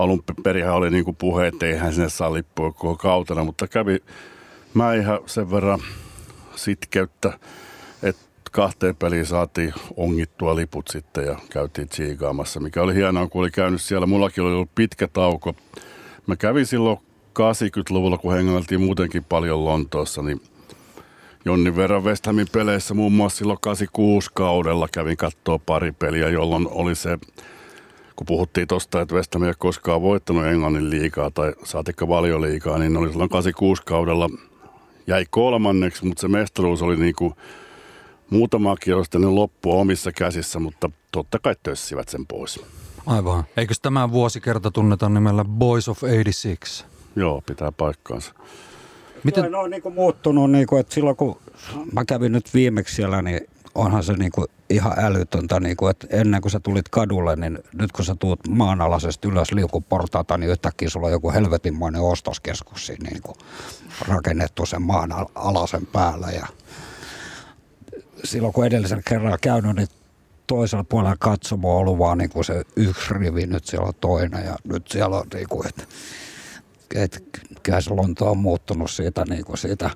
[0.00, 3.98] Alun perin oli niin puhe, että eihän sinne saa lippua koko kautena, mutta kävi
[4.74, 5.80] mä ihan sen verran
[6.56, 7.38] sitkeyttä,
[8.02, 13.50] että kahteen peliin saatiin ongittua liput sitten ja käytiin tsiikaamassa, mikä oli hienoa, kun oli
[13.50, 14.06] käynyt siellä.
[14.06, 15.54] Mullakin oli ollut pitkä tauko.
[16.26, 16.98] Mä kävin silloin
[17.38, 20.40] 80-luvulla, kun hengailtiin muutenkin paljon Lontoossa, niin
[21.44, 26.68] Jonnin verran West Hamin peleissä, muun muassa silloin 86 kaudella kävin katsoa pari peliä, jolloin
[26.70, 27.18] oli se,
[28.20, 32.78] kun puhuttiin tuosta, että West Ham ei ole koskaan voittanut Englannin liikaa tai saatikka valioliikaa,
[32.78, 34.30] niin oli silloin 86 kaudella
[35.06, 37.34] jäi kolmanneksi, mutta se mestaruus oli niin kuin
[38.30, 42.60] muutama kierros loppua omissa käsissä, mutta totta kai tössivät sen pois.
[43.06, 43.44] Aivan.
[43.56, 46.84] Eikö tämä vuosikerta tunneta nimellä Boys of 86?
[47.16, 48.34] Joo, pitää paikkaansa.
[49.24, 49.52] Miten?
[49.52, 51.40] Ne on niin kuin muuttunut, niin kuin, että silloin kun
[51.92, 53.40] mä kävin nyt viimeksi siellä, niin
[53.74, 57.58] onhan se niin kuin ihan älytöntä, niin kuin, että ennen kuin sä tulit kadulle, niin
[57.72, 63.10] nyt kun sä tuut maanalaisesti ylös liukuportaata, niin yhtäkkiä sulla on joku helvetinmoinen ostoskeskus siinä
[63.10, 63.36] niin kuin
[64.08, 66.26] rakennettu sen maan alasen päällä.
[66.26, 66.46] Ja
[68.24, 69.88] silloin kun edellisen kerran käynyt, niin
[70.46, 74.44] toisella puolella katsomo on ollut vaan niin kuin se yksi rivi, nyt siellä on toinen
[74.44, 75.84] ja nyt siellä on niin kuin, että
[76.94, 77.20] että
[77.62, 79.90] kyllä se Lonto on muuttunut siitä, niin kuin siitä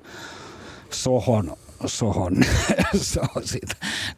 [0.89, 2.35] Sohon, Sohon
[2.95, 3.75] se on siitä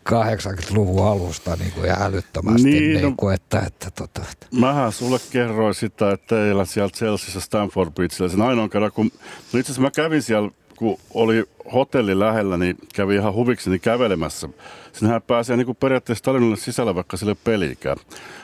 [0.10, 2.70] 80-luvun alusta niin kuin älyttömästi.
[2.70, 4.48] Niin, niin kuin, että, että, tota, että.
[4.60, 9.12] Mähän sulle kerroin sitä, että teillä siellä Chelseassa Stanford Bridgellä sen ainoan kerran, kun
[9.54, 11.43] no itse asiassa mä kävin siellä kun oli
[11.74, 14.50] hotelli lähellä, niin kävi ihan huvikseni kävelemässä.
[14.93, 17.98] Sinähän pääsee niin kuin periaatteessa stadionille sisällä, vaikka sille pelikään.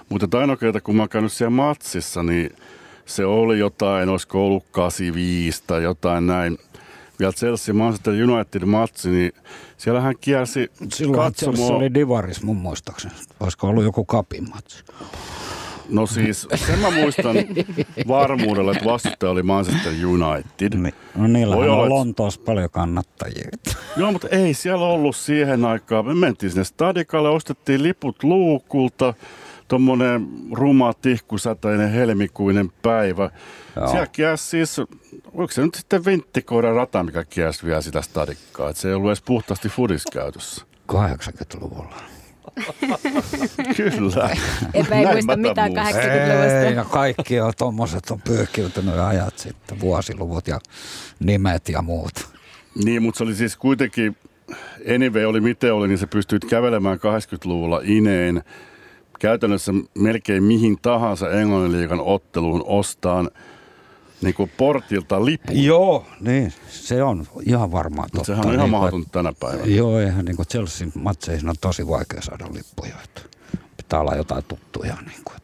[0.09, 2.55] Mutta ainoa kerta, kun mä oon käynyt siellä matsissa, niin
[3.05, 6.57] se oli jotain, olisiko ollut 85 tai jotain näin.
[7.19, 9.31] Vielä Chelsea Manchester United matsi, niin
[9.77, 11.67] siellä hän kiersi Silloin katsomoa.
[11.67, 13.13] se oli Divaris mun muistaakseni.
[13.39, 14.83] Olisiko ollut joku kapin matsi?
[15.89, 17.35] No siis, sen mä muistan
[18.07, 20.79] varmuudella, että vastustaja oli Manchester United.
[20.79, 20.93] Niin.
[21.15, 23.49] No niillä on olla, Lontoossa paljon kannattajia.
[23.97, 26.05] Joo, mutta ei siellä ollut siihen aikaan.
[26.05, 29.13] Me mentiin sinne stadikalle, ostettiin liput luukulta
[29.67, 33.29] tuommoinen ruma, tihkusäteinen, helmikuinen päivä.
[33.75, 33.87] Joo.
[33.87, 34.79] Siellä kiäs siis,
[35.33, 39.09] oliko se nyt sitten vinttikoira rata, mikä kiäs vielä sitä stadikkaa, että se ei ollut
[39.09, 40.65] edes puhtaasti fudiskäytössä.
[40.91, 41.95] 80-luvulla.
[43.77, 44.29] Kyllä.
[44.73, 45.93] Epä ei muista mitään muistan.
[45.93, 46.59] 80-luvusta.
[46.59, 50.59] Ei, ja kaikki on tuommoiset on pyyhkiytynyt ajat sitten, vuosiluvut ja
[51.19, 52.13] nimet ja muut.
[52.83, 54.17] Niin, mutta se oli siis kuitenkin,
[54.95, 58.43] anyway oli miten oli, niin se pystyit kävelemään 80-luvulla ineen
[59.19, 63.29] käytännössä melkein mihin tahansa Englannin otteluun ostaan
[64.21, 65.63] niin kuin portilta lipun.
[65.63, 68.25] Joo, niin, se on ihan varmaan totta.
[68.25, 69.65] Sehän on ihan niin, mahdotonta tänä päivänä.
[69.65, 72.95] Joo, eihän niin Chelsea matseihin on tosi vaikea saada lippuja.
[73.03, 73.21] Että
[73.77, 74.95] pitää olla jotain tuttuja.
[75.05, 75.42] Niin kuin.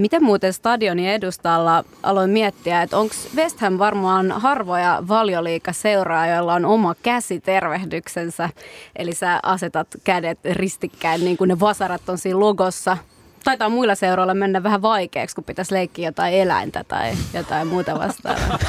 [0.00, 6.64] Miten muuten stadionin edustalla aloin miettiä, että onko West Ham varmaan harvoja valioliikaseuraa, joilla on
[6.64, 8.50] oma käsitervehdyksensä.
[8.96, 12.96] Eli sä asetat kädet ristikkäin niin kuin ne vasarat on siinä logossa.
[13.44, 18.58] Taitaa muilla seuroilla mennä vähän vaikeaksi, kun pitäisi leikkiä jotain eläintä tai jotain muuta vastaavaa.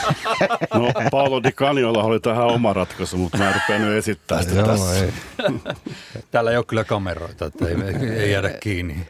[0.74, 4.96] No, Paolo Di Caniolla oli tähän oma ratkaisu, mutta mä en rupeanut esittää sitä tässä.
[4.96, 5.12] ei.
[6.32, 7.76] Täällä ei ole kyllä kameroita, että ei,
[8.20, 9.08] ei jäädä kiinni.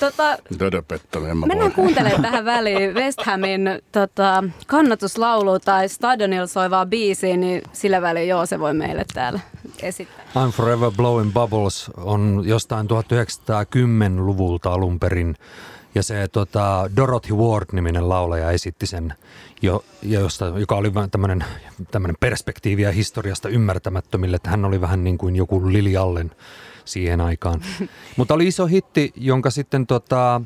[0.00, 6.86] Tota, Dödöpettänyt, en mä Mennään kuuntelemaan tähän väliin West Hamin tota, kannatuslaulu tai stadionilla soivaa
[6.86, 9.40] biisiä, niin sillä välin joo, se voi meille täällä
[9.82, 10.24] esittää.
[10.34, 15.36] I'm Forever Blowing Bubbles on jostain 1910-luvulta alun perin.
[15.94, 19.14] Ja se tota, Dorothy Ward-niminen laulaja esitti sen,
[19.62, 20.92] jo, josta, joka oli
[21.90, 26.30] tämmöinen perspektiiviä historiasta ymmärtämättömille, että hän oli vähän niin kuin joku Lili Allen
[26.90, 27.60] siihen aikaan.
[28.16, 30.40] Mutta oli iso hitti, jonka sitten tota,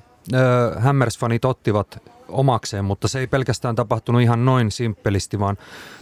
[0.79, 5.57] Hammers-fanit ottivat omakseen, mutta se ei pelkästään tapahtunut ihan noin simppelisti, vaan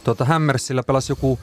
[0.05, 1.39] tota, Hammersillä pelasi joku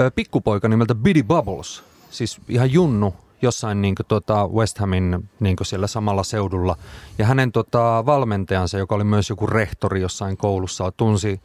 [0.00, 5.56] ö, pikkupoika nimeltä Biddy Bubbles, siis ihan junnu jossain niin kuin, tota West Hamin niin
[5.56, 6.76] kuin siellä samalla seudulla.
[7.18, 11.40] Ja hänen tota, valmentajansa, joka oli myös joku rehtori jossain koulussa, tunsi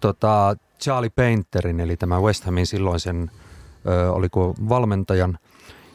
[0.00, 3.30] tota, Charlie Painterin, eli tämä West Hamin silloisen,
[3.86, 5.38] ö, oliko valmentajan.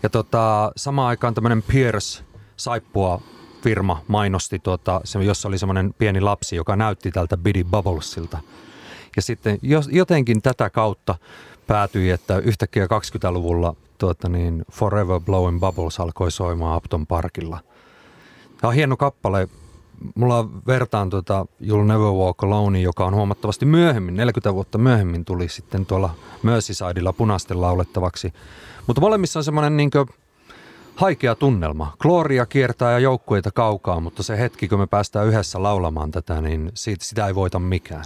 [0.03, 2.23] Ja tota, samaan aikaan tämmöinen Pierce
[2.57, 3.21] saippua
[3.63, 8.37] firma mainosti, tota, se, jossa oli semmoinen pieni lapsi, joka näytti tältä Biddy Bubblesilta.
[9.15, 9.59] Ja sitten
[9.91, 11.15] jotenkin tätä kautta
[11.67, 17.59] päätyi, että yhtäkkiä 20-luvulla tuota niin, Forever Blowing Bubbles alkoi soimaan Upton Parkilla.
[18.61, 19.47] Tämä on hieno kappale.
[20.15, 25.49] Mulla vertaan tuota You'll Never Walk Alone, joka on huomattavasti myöhemmin, 40 vuotta myöhemmin tuli
[25.49, 28.33] sitten tuolla Merseysidella punaisten laulettavaksi.
[28.87, 29.91] Mutta molemmissa on semmoinen niin
[30.95, 31.93] haikea tunnelma.
[31.99, 36.71] Gloria kiertää ja joukkueita kaukaa, mutta se hetki, kun me päästään yhdessä laulamaan tätä, niin
[36.73, 38.05] siitä, sitä ei voita mikään.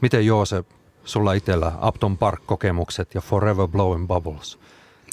[0.00, 0.64] Miten Joose,
[1.04, 4.58] sulla itsellä Upton Park-kokemukset ja Forever Blowing Bubbles?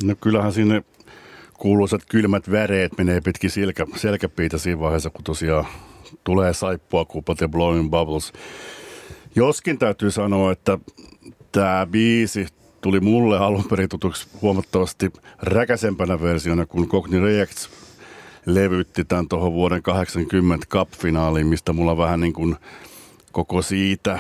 [0.03, 0.83] No kyllähän sinne
[1.53, 5.65] kuuluisat kylmät väreet menee pitkin selkä, selkäpiitä siinä vaiheessa, kun tosiaan
[6.23, 8.33] tulee saippua kupat ja blowing bubbles.
[9.35, 10.77] Joskin täytyy sanoa, että
[11.51, 12.47] tämä biisi
[12.85, 17.69] tuli mulle alun perin tutuksi huomattavasti räkäsempänä versiona, kun Cockney Rejects
[18.45, 22.55] levytti tämän tuohon vuoden 80 Cup-finaaliin, mistä mulla vähän niin kuin
[23.31, 24.19] koko siitä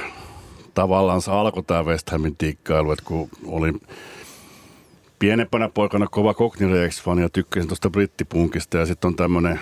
[0.73, 3.81] tavallaan se alkoi tämä West Hamin tikkailu, että kun olin
[5.19, 9.59] pienempänä poikana kova Cockney Rejects-fani ja tykkäsin tuosta brittipunkista ja sitten on tämmöinen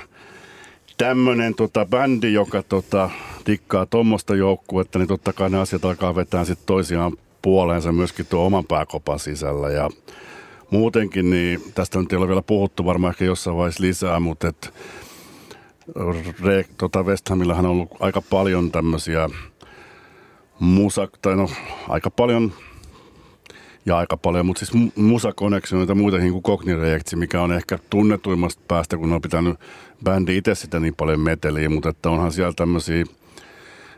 [0.97, 3.09] tämmönen tota bändi, joka tota,
[3.43, 8.45] tikkaa tuommoista joukkuetta, niin totta kai ne asiat alkaa vetää sitten toisiaan puoleensa myöskin tuo
[8.45, 9.69] oman pääkopan sisällä.
[9.69, 9.89] Ja
[10.69, 14.73] muutenkin, niin tästä nyt ei ole vielä puhuttu varmaan ehkä jossain vaiheessa lisää, mutta et,
[16.43, 19.29] re, tota West Hamillahan on ollut aika paljon tämmöisiä
[20.59, 21.49] musa, tai no
[21.89, 22.53] aika paljon
[23.85, 27.79] ja aika paljon, mutta siis Musa Connection ja muitakin kuin Cockney Rejects, mikä on ehkä
[27.89, 29.59] tunnetuimmasta päästä, kun on pitänyt
[30.03, 33.05] bändi itse sitä niin paljon meteliä, mutta että onhan siellä tämmöisiä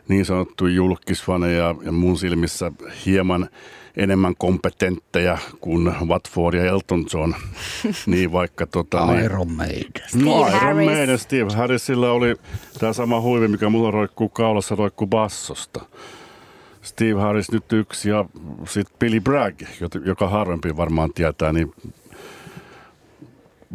[0.08, 2.72] niin sanottuja julkisfaneja ja mun silmissä
[3.06, 3.48] hieman
[3.96, 7.34] enemmän kompetentteja kuin Watford ja Elton John.
[8.06, 9.06] niin vaikka tota...
[9.06, 9.92] niin, Iron Maiden.
[10.14, 10.86] No Steve Iron Harris.
[10.90, 12.36] Maiden, Steve Harrisilla oli
[12.80, 15.84] tämä sama huivi, mikä mulla roikkuu kaulassa, roikkuu bassosta.
[16.82, 18.24] Steve Harris nyt yksi ja
[18.68, 19.62] sitten Billy Bragg,
[20.04, 21.72] joka harvempi varmaan tietää, niin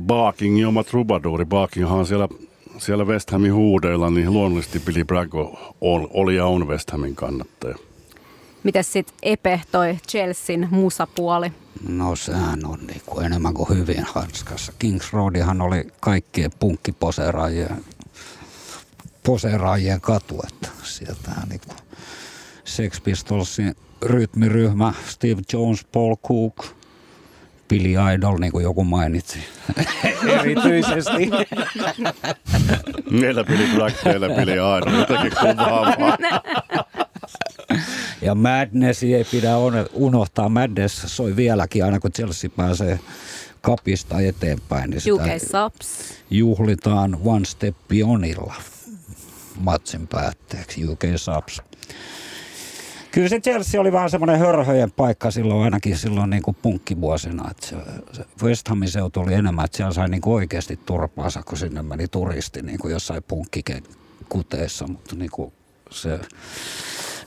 [0.05, 1.45] Barkingin oma trubaduuri.
[1.45, 2.27] Barkinghan on siellä,
[2.81, 5.33] siellä West Hamin huudeilla, niin luonnollisesti Billy Bragg
[6.13, 7.75] oli ja on West Hamin kannattaja.
[8.63, 11.51] Mitäs sitten Epe, toi Chelsean musapuoli?
[11.89, 14.73] No sehän on niin kuin enemmän kuin hyvin hanskassa.
[14.79, 17.85] Kings Roadihan oli kaikkien punkkiposeeraajien
[19.23, 21.77] poseeraajien katu, että sieltähän niin kuin
[22.65, 26.65] Sex Pistolsin rytmiryhmä, Steve Jones, Paul Cook,
[27.71, 29.39] Billy Idol, niin kuin joku mainitsi.
[30.39, 31.29] Erityisesti.
[33.11, 36.17] Meillä Billy Bragg, teillä Billy Idol, jotenkin kuvaavaa.
[38.21, 39.51] Ja Madness ei pidä
[39.93, 40.49] unohtaa.
[40.49, 42.99] Madness soi vieläkin aina kun Chelsea pääsee
[43.61, 44.89] kapista eteenpäin.
[44.89, 46.13] Niin UK Subs.
[46.29, 48.55] Juhlitaan One Step Beyondilla
[49.59, 51.61] matsin päätteeksi UK Subs.
[53.11, 57.51] Kyllä se Chelsea oli vähän semmoinen hörhöjen paikka silloin ainakin silloin niin kuin punkkivuosina.
[57.51, 57.75] Että se,
[58.11, 61.81] se West Hamin seutu oli enemmän, että siellä sai niin kuin oikeasti turpaansa, kun sinne
[61.81, 64.87] meni turisti niin kuin jossain punkkikuteessa.
[64.87, 65.53] Mutta niin kuin
[65.91, 66.19] se,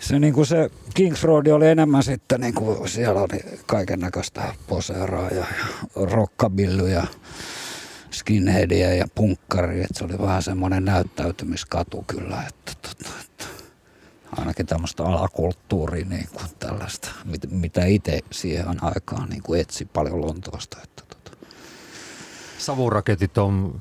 [0.01, 4.55] se, niin kuin se Kings Road oli enemmän sitten, niin kuin siellä oli kaiken näköistä
[4.67, 5.47] poseeraa ja,
[5.97, 7.07] rockabillyja
[8.11, 13.11] skinheadia ja punkkari, että se oli vähän semmoinen näyttäytymiskatu kyllä, että, että
[14.39, 17.11] ainakin tämmöistä alakulttuuria niin kuin tällaista,
[17.51, 20.79] mitä itse siihen aikaan niin kuin etsi paljon Lontoosta.
[20.85, 21.37] Että, tota.
[22.59, 23.81] Savuraketit on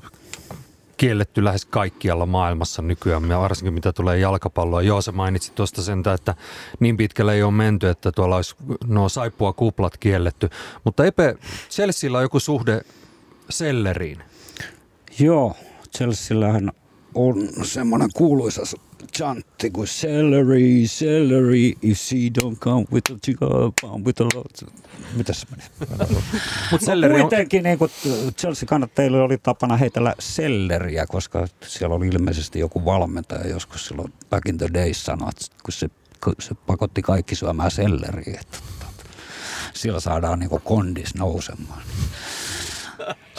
[0.96, 4.82] kielletty lähes kaikkialla maailmassa nykyään, ja varsinkin mitä tulee jalkapalloa.
[4.82, 6.34] Joo, se mainitsi tuosta sen, että
[6.80, 10.50] niin pitkälle ei ole menty, että tuolla olisi nuo saippua kuplat kielletty.
[10.84, 11.36] Mutta Epe,
[11.70, 12.80] Chelsealla on joku suhde
[13.50, 14.22] selleriin.
[15.18, 15.56] Joo,
[15.96, 16.72] Chelseallähän
[17.14, 18.62] on semmoinen kuuluisa
[19.16, 23.46] chantti kuin celery, celery, if she don't come with a chica,
[23.80, 24.74] come with a lot.
[25.16, 25.66] Mitäs se menee?
[26.70, 27.64] Mutta celery kuitenkin on...
[27.64, 27.90] niin kuin
[28.38, 34.48] Chelsea kannattajille oli tapana heitellä selleriä, koska siellä oli ilmeisesti joku valmentaja joskus silloin back
[34.48, 35.88] in the days sanoi, että kun se,
[36.24, 38.58] kun se pakotti kaikki syömään selleriä, että
[39.74, 41.82] sillä saadaan niin kondis nousemaan.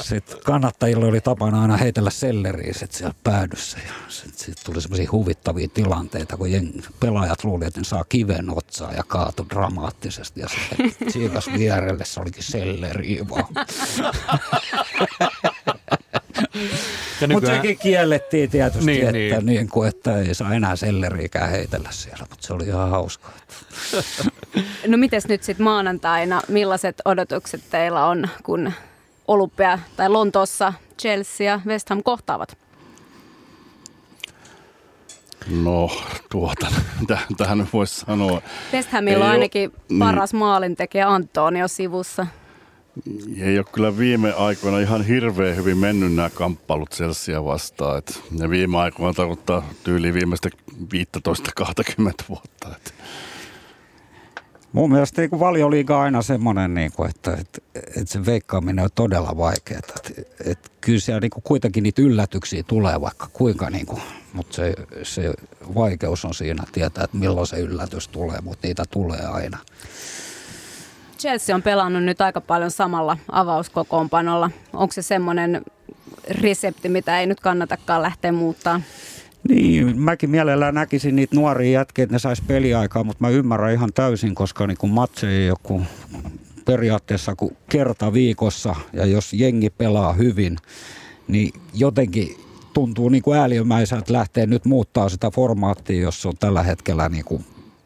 [0.02, 5.12] Sitten kannattajilla oli tapana aina heitellä selleriä sit siellä päädyssä ja sitten sit tuli semmoisia
[5.12, 10.48] huvittavia tilanteita, kun jeng, pelaajat luulivat, että ne saa kiven otsaa ja kaatu dramaattisesti ja
[10.48, 13.48] sitten siikas vierelle se olikin selleri vaan.
[17.22, 17.32] nykyään...
[17.32, 19.46] Mutta sekin kiellettiin tietysti, niin, että, niin.
[19.46, 23.34] Niin kuin, että ei saa enää selleriikään heitellä siellä, mutta se oli ihan hauskaa.
[24.88, 28.72] no mites nyt sitten maanantaina, millaiset odotukset teillä on, kun
[29.28, 32.58] Olympia tai Lontoossa Chelsea ja West Ham kohtaavat?
[35.64, 35.90] No,
[36.32, 36.68] tuota,
[37.38, 38.42] tähän voisi sanoa.
[38.74, 40.00] West Hamilla on ainakin ole, niin.
[40.00, 42.28] paras niin, maalintekijä Antonio sivussa.
[43.42, 47.98] Ei ole kyllä viime aikoina ihan hirveän hyvin mennyt nämä kamppailut Chelsea vastaan.
[47.98, 52.76] Et, ja viime aikoina tarkoittaa tyyli viimeistä 15-20 vuotta.
[52.76, 52.94] Et.
[54.76, 58.90] Mun mielestä niin valioliiga on aina semmoinen, niin kuin, että, että, että se veikkaaminen on
[58.96, 59.80] todella vaikeaa.
[59.80, 64.02] Että, että kyllä siellä niin kuin kuitenkin niitä yllätyksiä tulee vaikka kuinka, niin kuin,
[64.34, 65.34] mutta se, se
[65.76, 69.58] vaikeus on siinä tietää, että milloin se yllätys tulee, mutta niitä tulee aina.
[71.20, 74.52] Chelsea on pelannut nyt aika paljon samalla avauskokoonpanolla.
[74.74, 75.62] Onko se semmoinen
[76.30, 78.82] resepti, mitä ei nyt kannatakaan lähteä muuttaa?
[79.50, 83.94] Niin, mäkin mielellään näkisin niitä nuoria jätkiä, että ne sais peliaikaa, mutta mä ymmärrän ihan
[83.94, 85.82] täysin, koska niin kun matse ei joku
[86.66, 90.58] periaatteessa kuin kerta viikossa ja jos jengi pelaa hyvin,
[91.28, 92.38] niin jotenkin
[92.74, 97.26] tuntuu niin kuin ääliömäiseltä lähteä nyt muuttaa sitä formaattia, jos se on tällä hetkellä niin
[97.26, 97.46] kuin,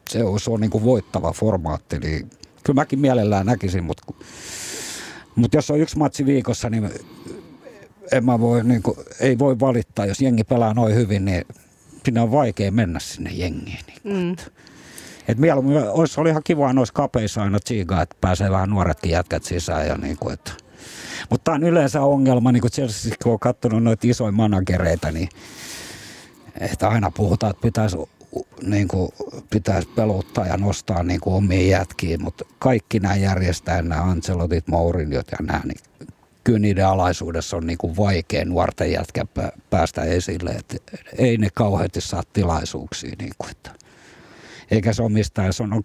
[0.09, 1.99] se on, se on niin kuin voittava formaatti.
[1.99, 2.29] Niin
[2.63, 4.13] kyllä mäkin mielellään näkisin, mutta,
[5.35, 6.89] mutta jos on yksi matsi viikossa, niin
[8.11, 11.45] en mä voi, niin kuin, ei voi valittaa, jos jengi pelaa noin hyvin, niin
[12.05, 13.79] sinne on vaikea mennä sinne jengiin.
[13.87, 14.31] Niin mm.
[14.31, 14.43] että,
[15.27, 19.43] et mieluummin olisi oli ihan kiva noissa kapeissa aina tsiigaa, että pääsee vähän nuoretkin jätkät
[19.43, 19.87] sisään.
[19.87, 20.51] Ja niin kuin, että.
[21.29, 25.29] Mutta tämä on yleensä ongelma, niin kuin Chelsea, kun on katsonut noita isoja managereita, niin
[26.59, 27.97] että aina puhutaan, että pitäisi
[28.61, 29.09] niin kuin,
[29.49, 35.27] pitäisi peluttaa ja nostaa niin kuin omiin jätkiin, mutta kaikki nämä järjestää, nämä Ancelotit, Mouriniot
[35.31, 35.79] ja nämä, niin
[36.43, 39.25] kyllä niiden alaisuudessa on niin kuin vaikea nuorten jätkä
[39.69, 40.49] päästä esille.
[40.49, 40.75] Että
[41.17, 43.15] ei ne kauheasti saa tilaisuuksia.
[43.19, 43.71] Niin kuin, että.
[44.71, 45.83] Eikä se ole mistään, se on, on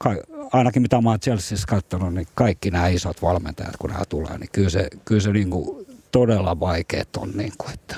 [0.52, 4.50] ainakin mitä mä oon Chelseassa katsonut, niin kaikki nämä isot valmentajat, kun nämä tulee, niin
[4.52, 7.30] kyllä se, kyllä se niin kuin todella vaikeat on.
[7.34, 7.96] Niin kuin, että.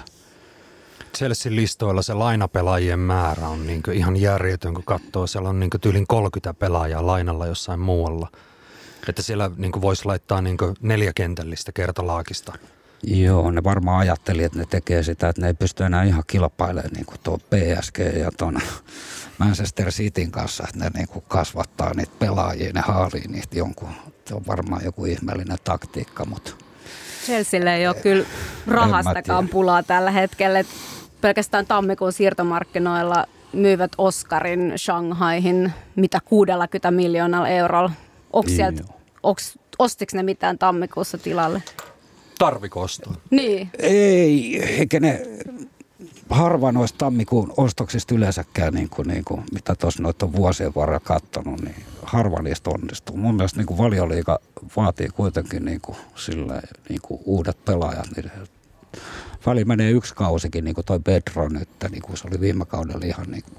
[1.16, 5.26] Chelsea listoilla se lainapelaajien määrä on niin ihan järjetön, kun katsoo.
[5.26, 8.28] Siellä on niin tyylin 30 pelaajaa lainalla jossain muualla–
[9.08, 12.52] että siellä niin voisi laittaa niin neljäkentällistä kertalaakista.
[13.02, 16.92] Joo, ne varmaan ajatteli, että ne tekee sitä, että ne ei pysty enää ihan kilpailemaan
[16.92, 18.58] niin kuin tuo PSG ja tuon
[19.38, 23.88] Manchester Cityn kanssa, että ne niin kuin kasvattaa niitä pelaajia, ne haalii niitä jonkun,
[24.24, 26.50] se on varmaan joku ihmeellinen taktiikka, mutta...
[27.24, 28.26] Chelsealle ei ole kyllä
[28.66, 30.64] rahastakaan pulaa tällä hetkellä.
[31.20, 37.90] Pelkästään tammikuun siirtomarkkinoilla myyvät Oscarin Shanghaihin mitä 60 miljoonalla eurolla.
[38.36, 38.84] Onko sieltä
[39.22, 41.62] Onks, ostiko ne mitään tammikuussa tilalle?
[42.38, 43.14] Tarviko ostaa?
[43.30, 43.70] Niin.
[43.78, 45.22] Ei, eikä ne,
[46.30, 51.00] harva noista tammikuun ostoksista yleensäkään, niin kuin, niin kuin, mitä tuossa noita on vuosien varrella
[51.00, 53.16] katsonut, niin harva niistä onnistuu.
[53.16, 54.38] Mun mielestä niin kuin valioliiga
[54.76, 58.06] vaatii kuitenkin niin kuin, sillä, niin kuin uudet pelaajat.
[58.16, 58.30] Niin
[59.46, 63.06] väli menee yksi kausikin, niin kuin toi Pedro nyt, niin kuin se oli viime kaudella
[63.06, 63.58] ihan niin kuin,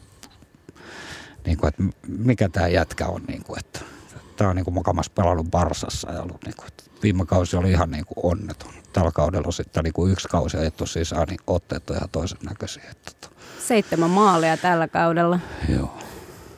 [1.46, 3.97] niin kuin, että mikä tämä jätkä on, niin kuin, että
[4.38, 6.68] tämä on niin kuin mukamassa pelannut Barsassa ja ollut, niin kuin,
[7.04, 8.74] viime kausi oli ihan niin kuin onneton.
[8.94, 12.84] Tällä kaudella sitten niin kuin yksi kausi ajettu sisään, niin otteet on ihan toisen näköisiä.
[12.92, 13.36] Että, tota.
[13.68, 15.40] Seitsemän maalia tällä kaudella.
[15.70, 15.98] Joo.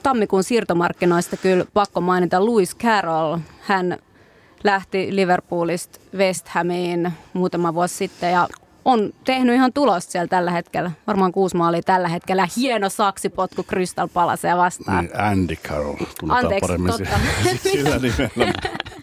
[0.03, 3.37] Tammikuun siirtomarkkinoista kyllä pakko mainita Louis Carroll.
[3.61, 3.97] Hän
[4.63, 8.47] lähti Liverpoolista West Hamiin muutama vuosi sitten ja
[8.85, 10.91] on tehnyt ihan tulosta siellä tällä hetkellä.
[11.07, 12.47] Varmaan kuusi maalia tällä hetkellä.
[12.57, 15.05] Hieno saksipotku Crystal Palacea vastaan.
[15.05, 17.19] Niin Andy Carroll tunnetaan Anteeksi, paremmin totta.
[17.43, 17.95] si- sillä
[18.35, 18.53] nimellä.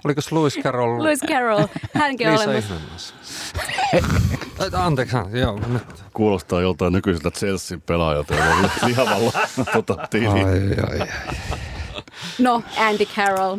[0.05, 1.03] Oliko Louis Carroll?
[1.03, 3.15] Louis Carroll, hänkin on Liisa olemassa.
[4.73, 5.61] Anteeksi, joo.
[5.69, 5.83] Nyt.
[6.15, 9.33] Kuulostaa joltain nykyiseltä Chelsea pelaajalta, jolla on lihavalla
[9.73, 10.27] tota, tili.
[10.27, 11.09] Ai, ai, ai.
[12.39, 13.59] No, Andy Carroll.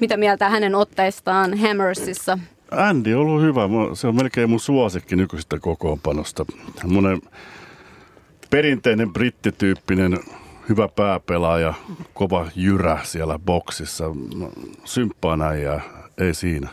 [0.00, 2.38] Mitä mieltä hänen otteistaan Hammersissa?
[2.70, 3.62] Andy on ollut hyvä.
[3.94, 6.44] Se on melkein mun suosikki nykyisestä kokoonpanosta.
[6.84, 7.20] Monen
[8.50, 10.18] perinteinen brittityyppinen
[10.68, 11.74] hyvä pääpelaaja,
[12.14, 14.04] kova jyrä siellä boksissa.
[14.36, 14.52] No,
[14.84, 15.80] Symppaa näin ja
[16.18, 16.68] ei siinä.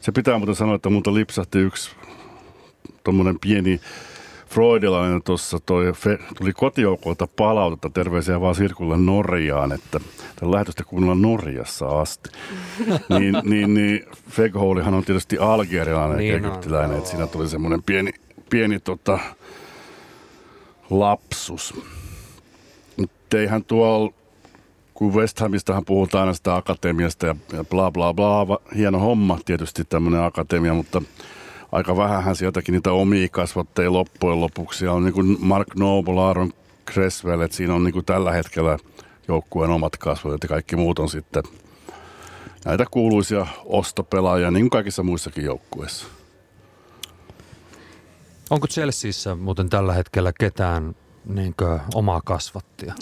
[0.00, 1.90] Se pitää muuten sanoa, että multa lipsahti yksi
[3.04, 3.80] tuommoinen pieni
[4.54, 10.00] freudilainen tuossa, toi fe, tuli kotijoukolta palautetta, terveisiä vaan Sirkulle Norjaan, että
[10.36, 12.30] tämän lähetystä kuunnellaan Norjassa asti.
[13.18, 17.82] niin, niin, niin Feghoulihan on tietysti algerialainen Niin niin on, egyptiläinen, että siinä tuli semmoinen
[17.82, 18.12] pieni,
[18.50, 19.18] pieni tota,
[20.90, 21.74] lapsus.
[22.96, 24.12] Mutta eihän tuolla,
[24.94, 29.84] kun West Hamistahan puhutaan aina sitä akatemiasta ja, ja bla bla bla, hieno homma tietysti
[29.84, 31.02] tämmöinen akatemia, mutta
[31.74, 34.84] aika vähähän sieltäkin niitä omia kasvatteja loppujen lopuksi.
[34.84, 36.52] Ja on niin kuin Mark Noble, Aaron
[36.92, 38.78] Creswell, että siinä on niin kuin tällä hetkellä
[39.28, 41.42] joukkueen omat kasvot ja kaikki muut on sitten
[42.64, 46.06] näitä kuuluisia ostopelaajia, niin kuin kaikissa muissakin joukkueissa.
[48.50, 51.54] Onko Chelseassa muuten tällä hetkellä ketään niin
[51.94, 52.94] omaa kasvattia?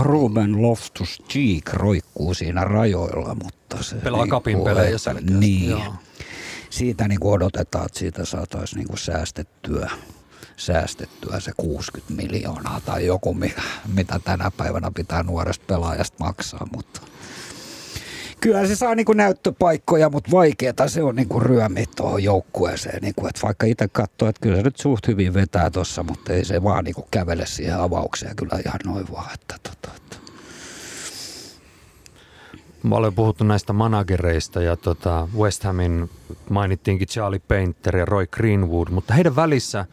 [0.00, 3.96] Ruben Loftus Cheek roikkuu siinä rajoilla, mutta se...
[3.96, 5.70] Pelaa kapin pelejä selkeästi, Niin.
[5.70, 5.94] joo.
[6.72, 9.90] Siitä niin odotetaan, että siitä saataisiin niin kuin säästettyä,
[10.56, 13.34] säästettyä se 60 miljoonaa tai joku,
[13.86, 17.00] mitä tänä päivänä pitää nuoresta pelaajasta maksaa, mutta
[18.40, 23.02] kyllä se saa niin kuin näyttöpaikkoja, mutta vaikeaa se on niin kuin ryömi tuohon joukkueeseen.
[23.02, 26.32] Niin kuin, että vaikka itse katsoo, että kyllä se nyt suht hyvin vetää tuossa, mutta
[26.32, 29.34] ei se vaan niin kuin kävele siihen avaukseen kyllä ihan noin vaan.
[29.34, 30.01] Että, tota,
[32.90, 36.10] olen puhuttu näistä managereista ja tota West Hamin
[36.50, 39.86] mainittiinkin Charlie Painter ja Roy Greenwood, mutta heidän välissä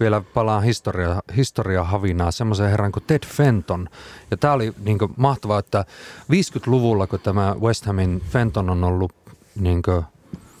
[0.00, 3.88] vielä palaan historia, historia havinaa semmoisen herran kuin Ted Fenton.
[4.30, 5.84] Ja tämä oli niin mahtavaa, että
[6.32, 9.12] 50-luvulla, kun tämä West Hamin Fenton on ollut
[9.60, 9.82] niin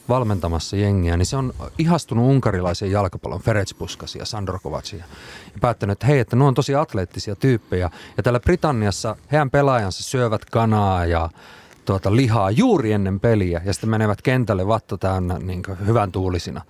[0.08, 5.04] valmentamassa jengiä, niin se on ihastunut unkarilaisen jalkapallon Ferenc Puskasia, Sandro Kovacsia
[5.54, 7.90] ja päättänyt, että hei, että nuo on tosi atleettisia tyyppejä.
[8.16, 11.30] Ja täällä Britanniassa heidän pelaajansa syövät kanaa ja
[11.86, 16.62] tuota, lihaa juuri ennen peliä ja sitten menevät kentälle vatto täynnä niin hyvän tuulisina.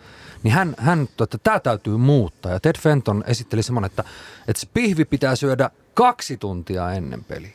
[0.42, 2.52] Niin hän, hän että tämä täytyy muuttaa.
[2.52, 4.04] Ja Ted Fenton esitteli semmoinen, että,
[4.48, 7.52] että se pihvi pitää syödä kaksi tuntia ennen peliä.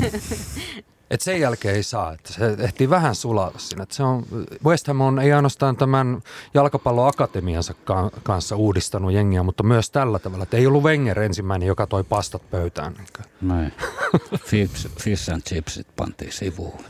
[1.10, 3.82] Et sen jälkeen ei saa, että se ehtii vähän sulaa siinä.
[3.82, 4.24] Et se on,
[4.64, 6.22] West Ham on ei ainoastaan tämän
[6.54, 10.42] jalkapalloakatemiansa ka- kanssa uudistanut jengiä, mutta myös tällä tavalla.
[10.42, 12.94] Että ei ollut Wenger ensimmäinen, joka toi pastat pöytään.
[13.40, 13.72] Näin.
[14.46, 16.84] Fish, fish and chipsit pantiin sivuun.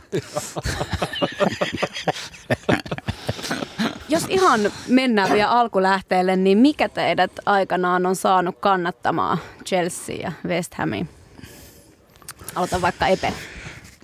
[4.09, 10.73] Jos ihan mennään vielä alkulähteelle, niin mikä teidät aikanaan on saanut kannattamaan Chelsea ja West
[10.73, 11.05] Hamia?
[12.55, 13.33] Aloitan vaikka Epe.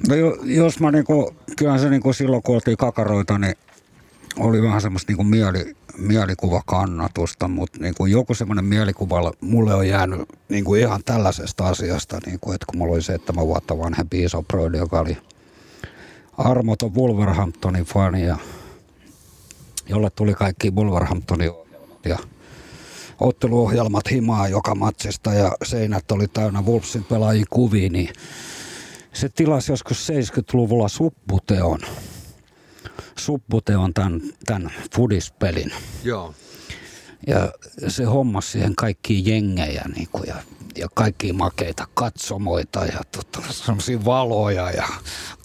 [0.09, 3.55] No jo, jos mä niinku, kyllähän se niinku silloin kun oltiin kakaroita, niin
[4.39, 10.75] oli vähän semmoista niinku mieli, mielikuvakannatusta, mutta niinku joku semmoinen mielikuva mulle on jäänyt niinku
[10.75, 15.17] ihan tällaisesta asiasta, niinku, että kun mulla oli seitsemän vuotta vanhempi iso broidi, joka oli
[16.37, 18.37] armoton Wolverhamptonin fani ja
[19.89, 22.17] jolle tuli kaikki Wolverhamptonin ohjelmat ja
[23.19, 28.09] otteluohjelmat himaa joka matsista ja seinät oli täynnä Wolfsin pelaajia kuvia, niin
[29.15, 31.79] se tilasi joskus 70-luvulla supputeon.
[33.19, 35.71] Supputeon tämän, tämän fudispelin.
[36.03, 36.33] Joo.
[37.27, 37.51] Ja
[37.87, 40.35] se hommasi siihen kaikki jengejä niin kuin, ja,
[40.77, 44.87] ja kaikki makeita katsomoita ja tota, semmoisia valoja ja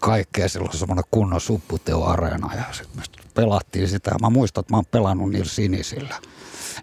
[0.00, 0.48] kaikkea.
[0.48, 3.02] Silloin semmoinen kunnon supputeo-areena ja sit me
[3.34, 4.10] pelattiin sitä.
[4.20, 6.14] Mä muistan, että mä oon pelannut niillä sinisillä.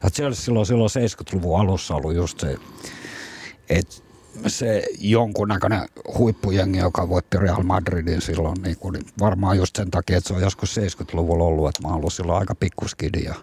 [0.03, 2.57] Ja Chelsea silloin, silloin 70-luvun alussa ollut just se,
[3.69, 4.07] että
[4.47, 5.81] se jonkunnäköinen
[6.17, 10.33] huippujengi, joka voitti Real Madridin silloin, niin, kuin, niin varmaan just sen takia, että se
[10.33, 13.35] on joskus 70-luvulla ollut, että mä oon ollut silloin aika pikkuskidi ja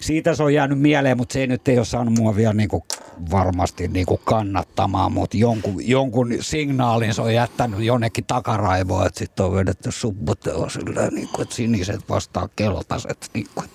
[0.00, 2.68] siitä se on jäänyt mieleen, mutta se ei nyt ei ole saanut mua vielä niin
[2.68, 2.82] kuin
[3.30, 9.46] varmasti niin kuin kannattamaan, mutta jonkun, jonkun signaalin se on jättänyt jonnekin takaraivoon, että sitten
[9.46, 13.30] on vedetty subboteo silleen, niin kuin, että siniset vastaa keltaiset.
[13.34, 13.68] Niin kuin.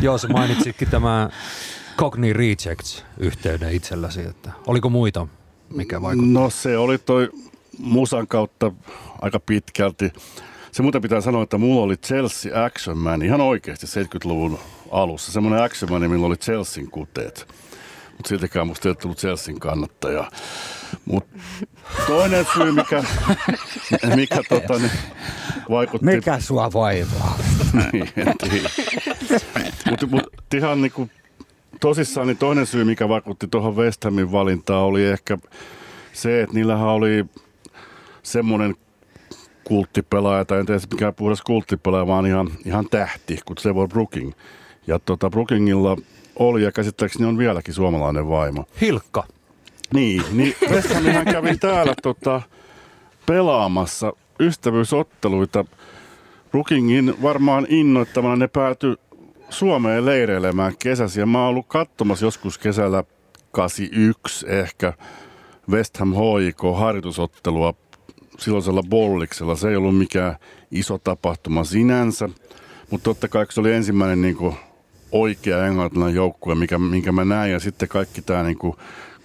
[0.02, 1.30] Joo, se mainitsitkin tämä
[1.98, 5.26] Cogni Rejects-yhteyden itselläsi, että oliko muita,
[5.70, 6.30] mikä vaikutti?
[6.30, 7.30] No se oli toi
[7.78, 8.72] musan kautta
[9.22, 10.12] aika pitkälti.
[10.72, 14.58] Se muuten pitää sanoa, että mulla oli Chelsea Action Man ihan oikeasti 70-luvun
[14.90, 15.32] alussa.
[15.32, 17.48] Semmoinen Action Man, millä oli Chelsean kuteet.
[18.16, 20.30] Mutta siltikään musta ei tullut Chelsean kannattaja.
[21.04, 21.38] Mutta
[22.06, 23.04] toinen syy, mikä,
[24.16, 24.90] mikä tota, niin,
[25.70, 26.06] vaikutti...
[26.06, 27.38] Mikä sua vaivaa?
[27.92, 28.08] niin,
[29.90, 30.22] Mutta mut,
[30.54, 31.08] ihan niinku,
[31.80, 35.38] tosissaan niin toinen syy, mikä vaikutti tuohon West Hamin valintaan, oli ehkä
[36.12, 37.24] se, että niillähän oli
[38.22, 38.76] semmoinen
[39.64, 44.32] kulttipelaaja, tai en tiedä mikään puhdas kulttipelaaja, vaan ihan, ihan tähti, kun Trevor Brooking.
[44.86, 45.96] Ja tota, Brookingilla
[46.36, 48.64] oli, ja käsittääkseni on vieläkin suomalainen vaimo.
[48.80, 49.24] Hilkka.
[49.94, 52.42] Niin, niin West Hamihan kävi täällä tota,
[53.26, 55.64] pelaamassa ystävyysotteluita.
[56.50, 58.96] Brookingin varmaan innoittamana ne päätyi
[59.50, 61.20] Suomeen leireilemään kesäsi.
[61.20, 63.04] Ja mä oon ollut katsomassa joskus kesällä
[63.52, 64.92] 81 ehkä
[65.70, 67.74] West Ham HIK harjoitusottelua
[68.38, 69.56] silloisella bolliksella.
[69.56, 70.36] Se ei ollut mikään
[70.70, 72.28] iso tapahtuma sinänsä,
[72.90, 74.54] mutta totta kai se oli ensimmäinen niin kuin,
[75.12, 77.52] oikea englantilainen joukkue, mikä, minkä mä näin.
[77.52, 78.58] Ja sitten kaikki tämä niin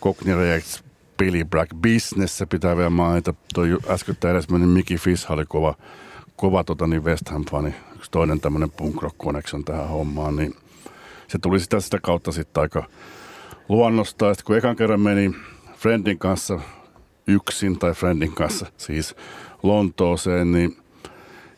[0.02, 0.84] Cockney Rejects,
[1.18, 3.34] Billy Black Business, se pitää vielä mainita.
[3.54, 5.76] Toi äskettäin edes meni Mickey Fish oli kova,
[6.36, 7.74] kova tota, niin West Ham-fani.
[8.04, 10.36] Yksi toinen tämmöinen punk rock connection tähän hommaan.
[10.36, 10.56] Niin
[11.28, 12.84] se tuli sitä, sitä kautta sitten aika
[13.70, 14.34] luonnosta.
[14.34, 15.32] Sitten kun ekan kerran meni
[15.76, 16.60] Friendin kanssa
[17.28, 19.16] yksin tai Friendin kanssa siis
[19.64, 20.78] Lontooseen, niin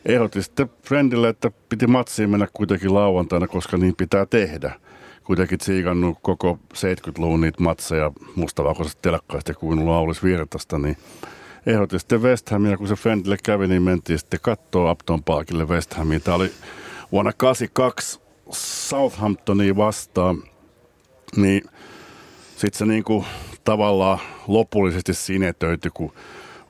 [0.04, 4.80] ehdotin sitten Friendille, että piti matsiin mennä kuitenkin lauantaina, koska niin pitää tehdä.
[5.24, 10.96] Kuitenkin tsiikannut koko 70-luvun niitä matseja mustavalkoisesta telkkaista ja kuunnellut Aulis Virtasta, niin
[11.66, 15.94] ehdotin sitten West Hamia, kun se Friendille kävi, niin mentiin sitten katsoa Upton Parkille West
[15.94, 16.22] Hamiin.
[16.22, 16.52] Tämä oli
[17.12, 20.42] vuonna 82 Southamptonia vastaan,
[21.36, 21.62] niin
[22.56, 23.24] sitten se niinku
[23.64, 26.12] tavallaan lopullisesti sinetöity, kun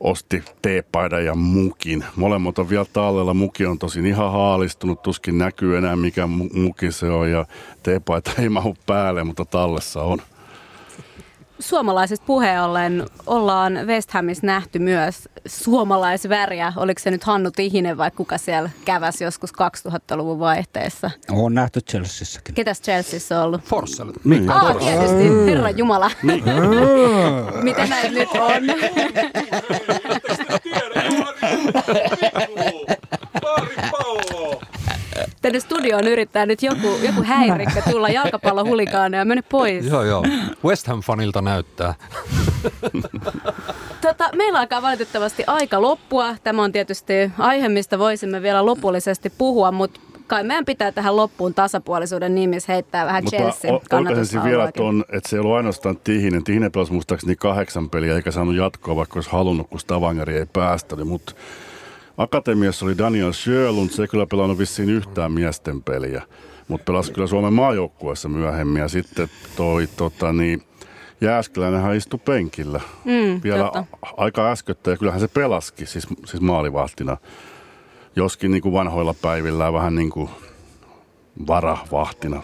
[0.01, 2.05] osti teepaidan ja mukin.
[2.17, 3.35] Molemmat on vielä tallella.
[3.35, 7.47] Muki on tosin ihan haalistunut, tuskin näkyy enää mikä muki se on ja
[7.83, 10.19] teepaita ei mahu päälle, mutta tallessa on.
[11.61, 16.73] Suomalaisesta puheen ollen ollaan West Hamissa nähty myös suomalaisväriä.
[16.77, 21.11] Oliko se nyt Hannu Tihinen vai kuka siellä käväsi joskus 2000-luvun vaihteessa?
[21.31, 22.55] On nähty Chelseassäkin.
[22.55, 23.63] Ketäs Chelseassa on ollut?
[23.63, 24.11] Forssell.
[24.25, 24.99] Mikko Ah, Forssell.
[24.99, 26.11] tietysti, herra Jumala.
[27.63, 28.63] Mitä näin nyt on?
[35.57, 39.87] Tänne studioon yrittää nyt joku, joku häirikkö tulla jalkapallohulikaana ja mene pois.
[39.87, 40.25] Joo, joo.
[40.65, 41.95] West Ham-fanilta näyttää.
[44.01, 46.35] Tota, meillä alkaa valitettavasti aika loppua.
[46.45, 51.55] Tämä on tietysti aihe, mistä voisimme vielä lopullisesti puhua, mutta kai meidän pitää tähän loppuun
[51.55, 55.97] tasapuolisuuden nimissä heittää vähän Mutta Chelsea o- oikaisin vielä tuon, että se ei ollut ainoastaan
[55.97, 56.45] Tihinen.
[56.45, 61.09] Tihinen pelasi muistaakseni kahdeksan peliä eikä saanut jatkoa, vaikka olisi halunnut, kun Stavangeri ei päästänyt.
[61.09, 61.33] Mutta
[62.17, 66.23] Akatemiassa oli Daniel Sjölund, se ei kyllä pelannut vissiin yhtään miesten peliä,
[66.69, 68.81] mutta pelasi kyllä Suomen maajoukkueessa myöhemmin.
[68.83, 70.63] Ja sitten toi tota, niin,
[71.21, 73.85] Jääskeläinenhän istui penkillä Mm, vielä totta.
[74.17, 77.17] aika äskettäin, ja kyllähän se pelaski, siis, siis maalivahtina.
[78.17, 80.31] Joskin niin kuin vanhoilla päivillä vähän niin kuin
[81.47, 82.43] varavahtina.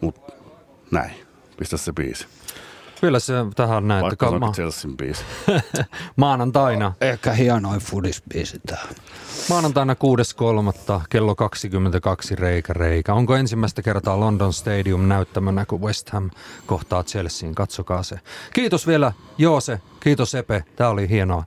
[0.00, 0.32] Mutta
[0.90, 1.10] näin,
[1.58, 2.26] pistä se biisi.
[3.00, 5.24] Kyllä se tähän näin, että Vaikka se Chelsean biisi.
[6.16, 8.88] maanantaina, Ehkä hienoin fudisbiisi tää.
[9.50, 11.02] maanantaina 6.3.
[11.10, 13.14] kello 22 reikä reikä.
[13.14, 16.30] Onko ensimmäistä kertaa London Stadium näyttämönä, kun West Ham
[16.66, 17.54] kohtaa Chelseain?
[17.54, 18.20] Katsokaa se.
[18.52, 21.44] Kiitos vielä Joose, kiitos Epe, tämä oli hienoa.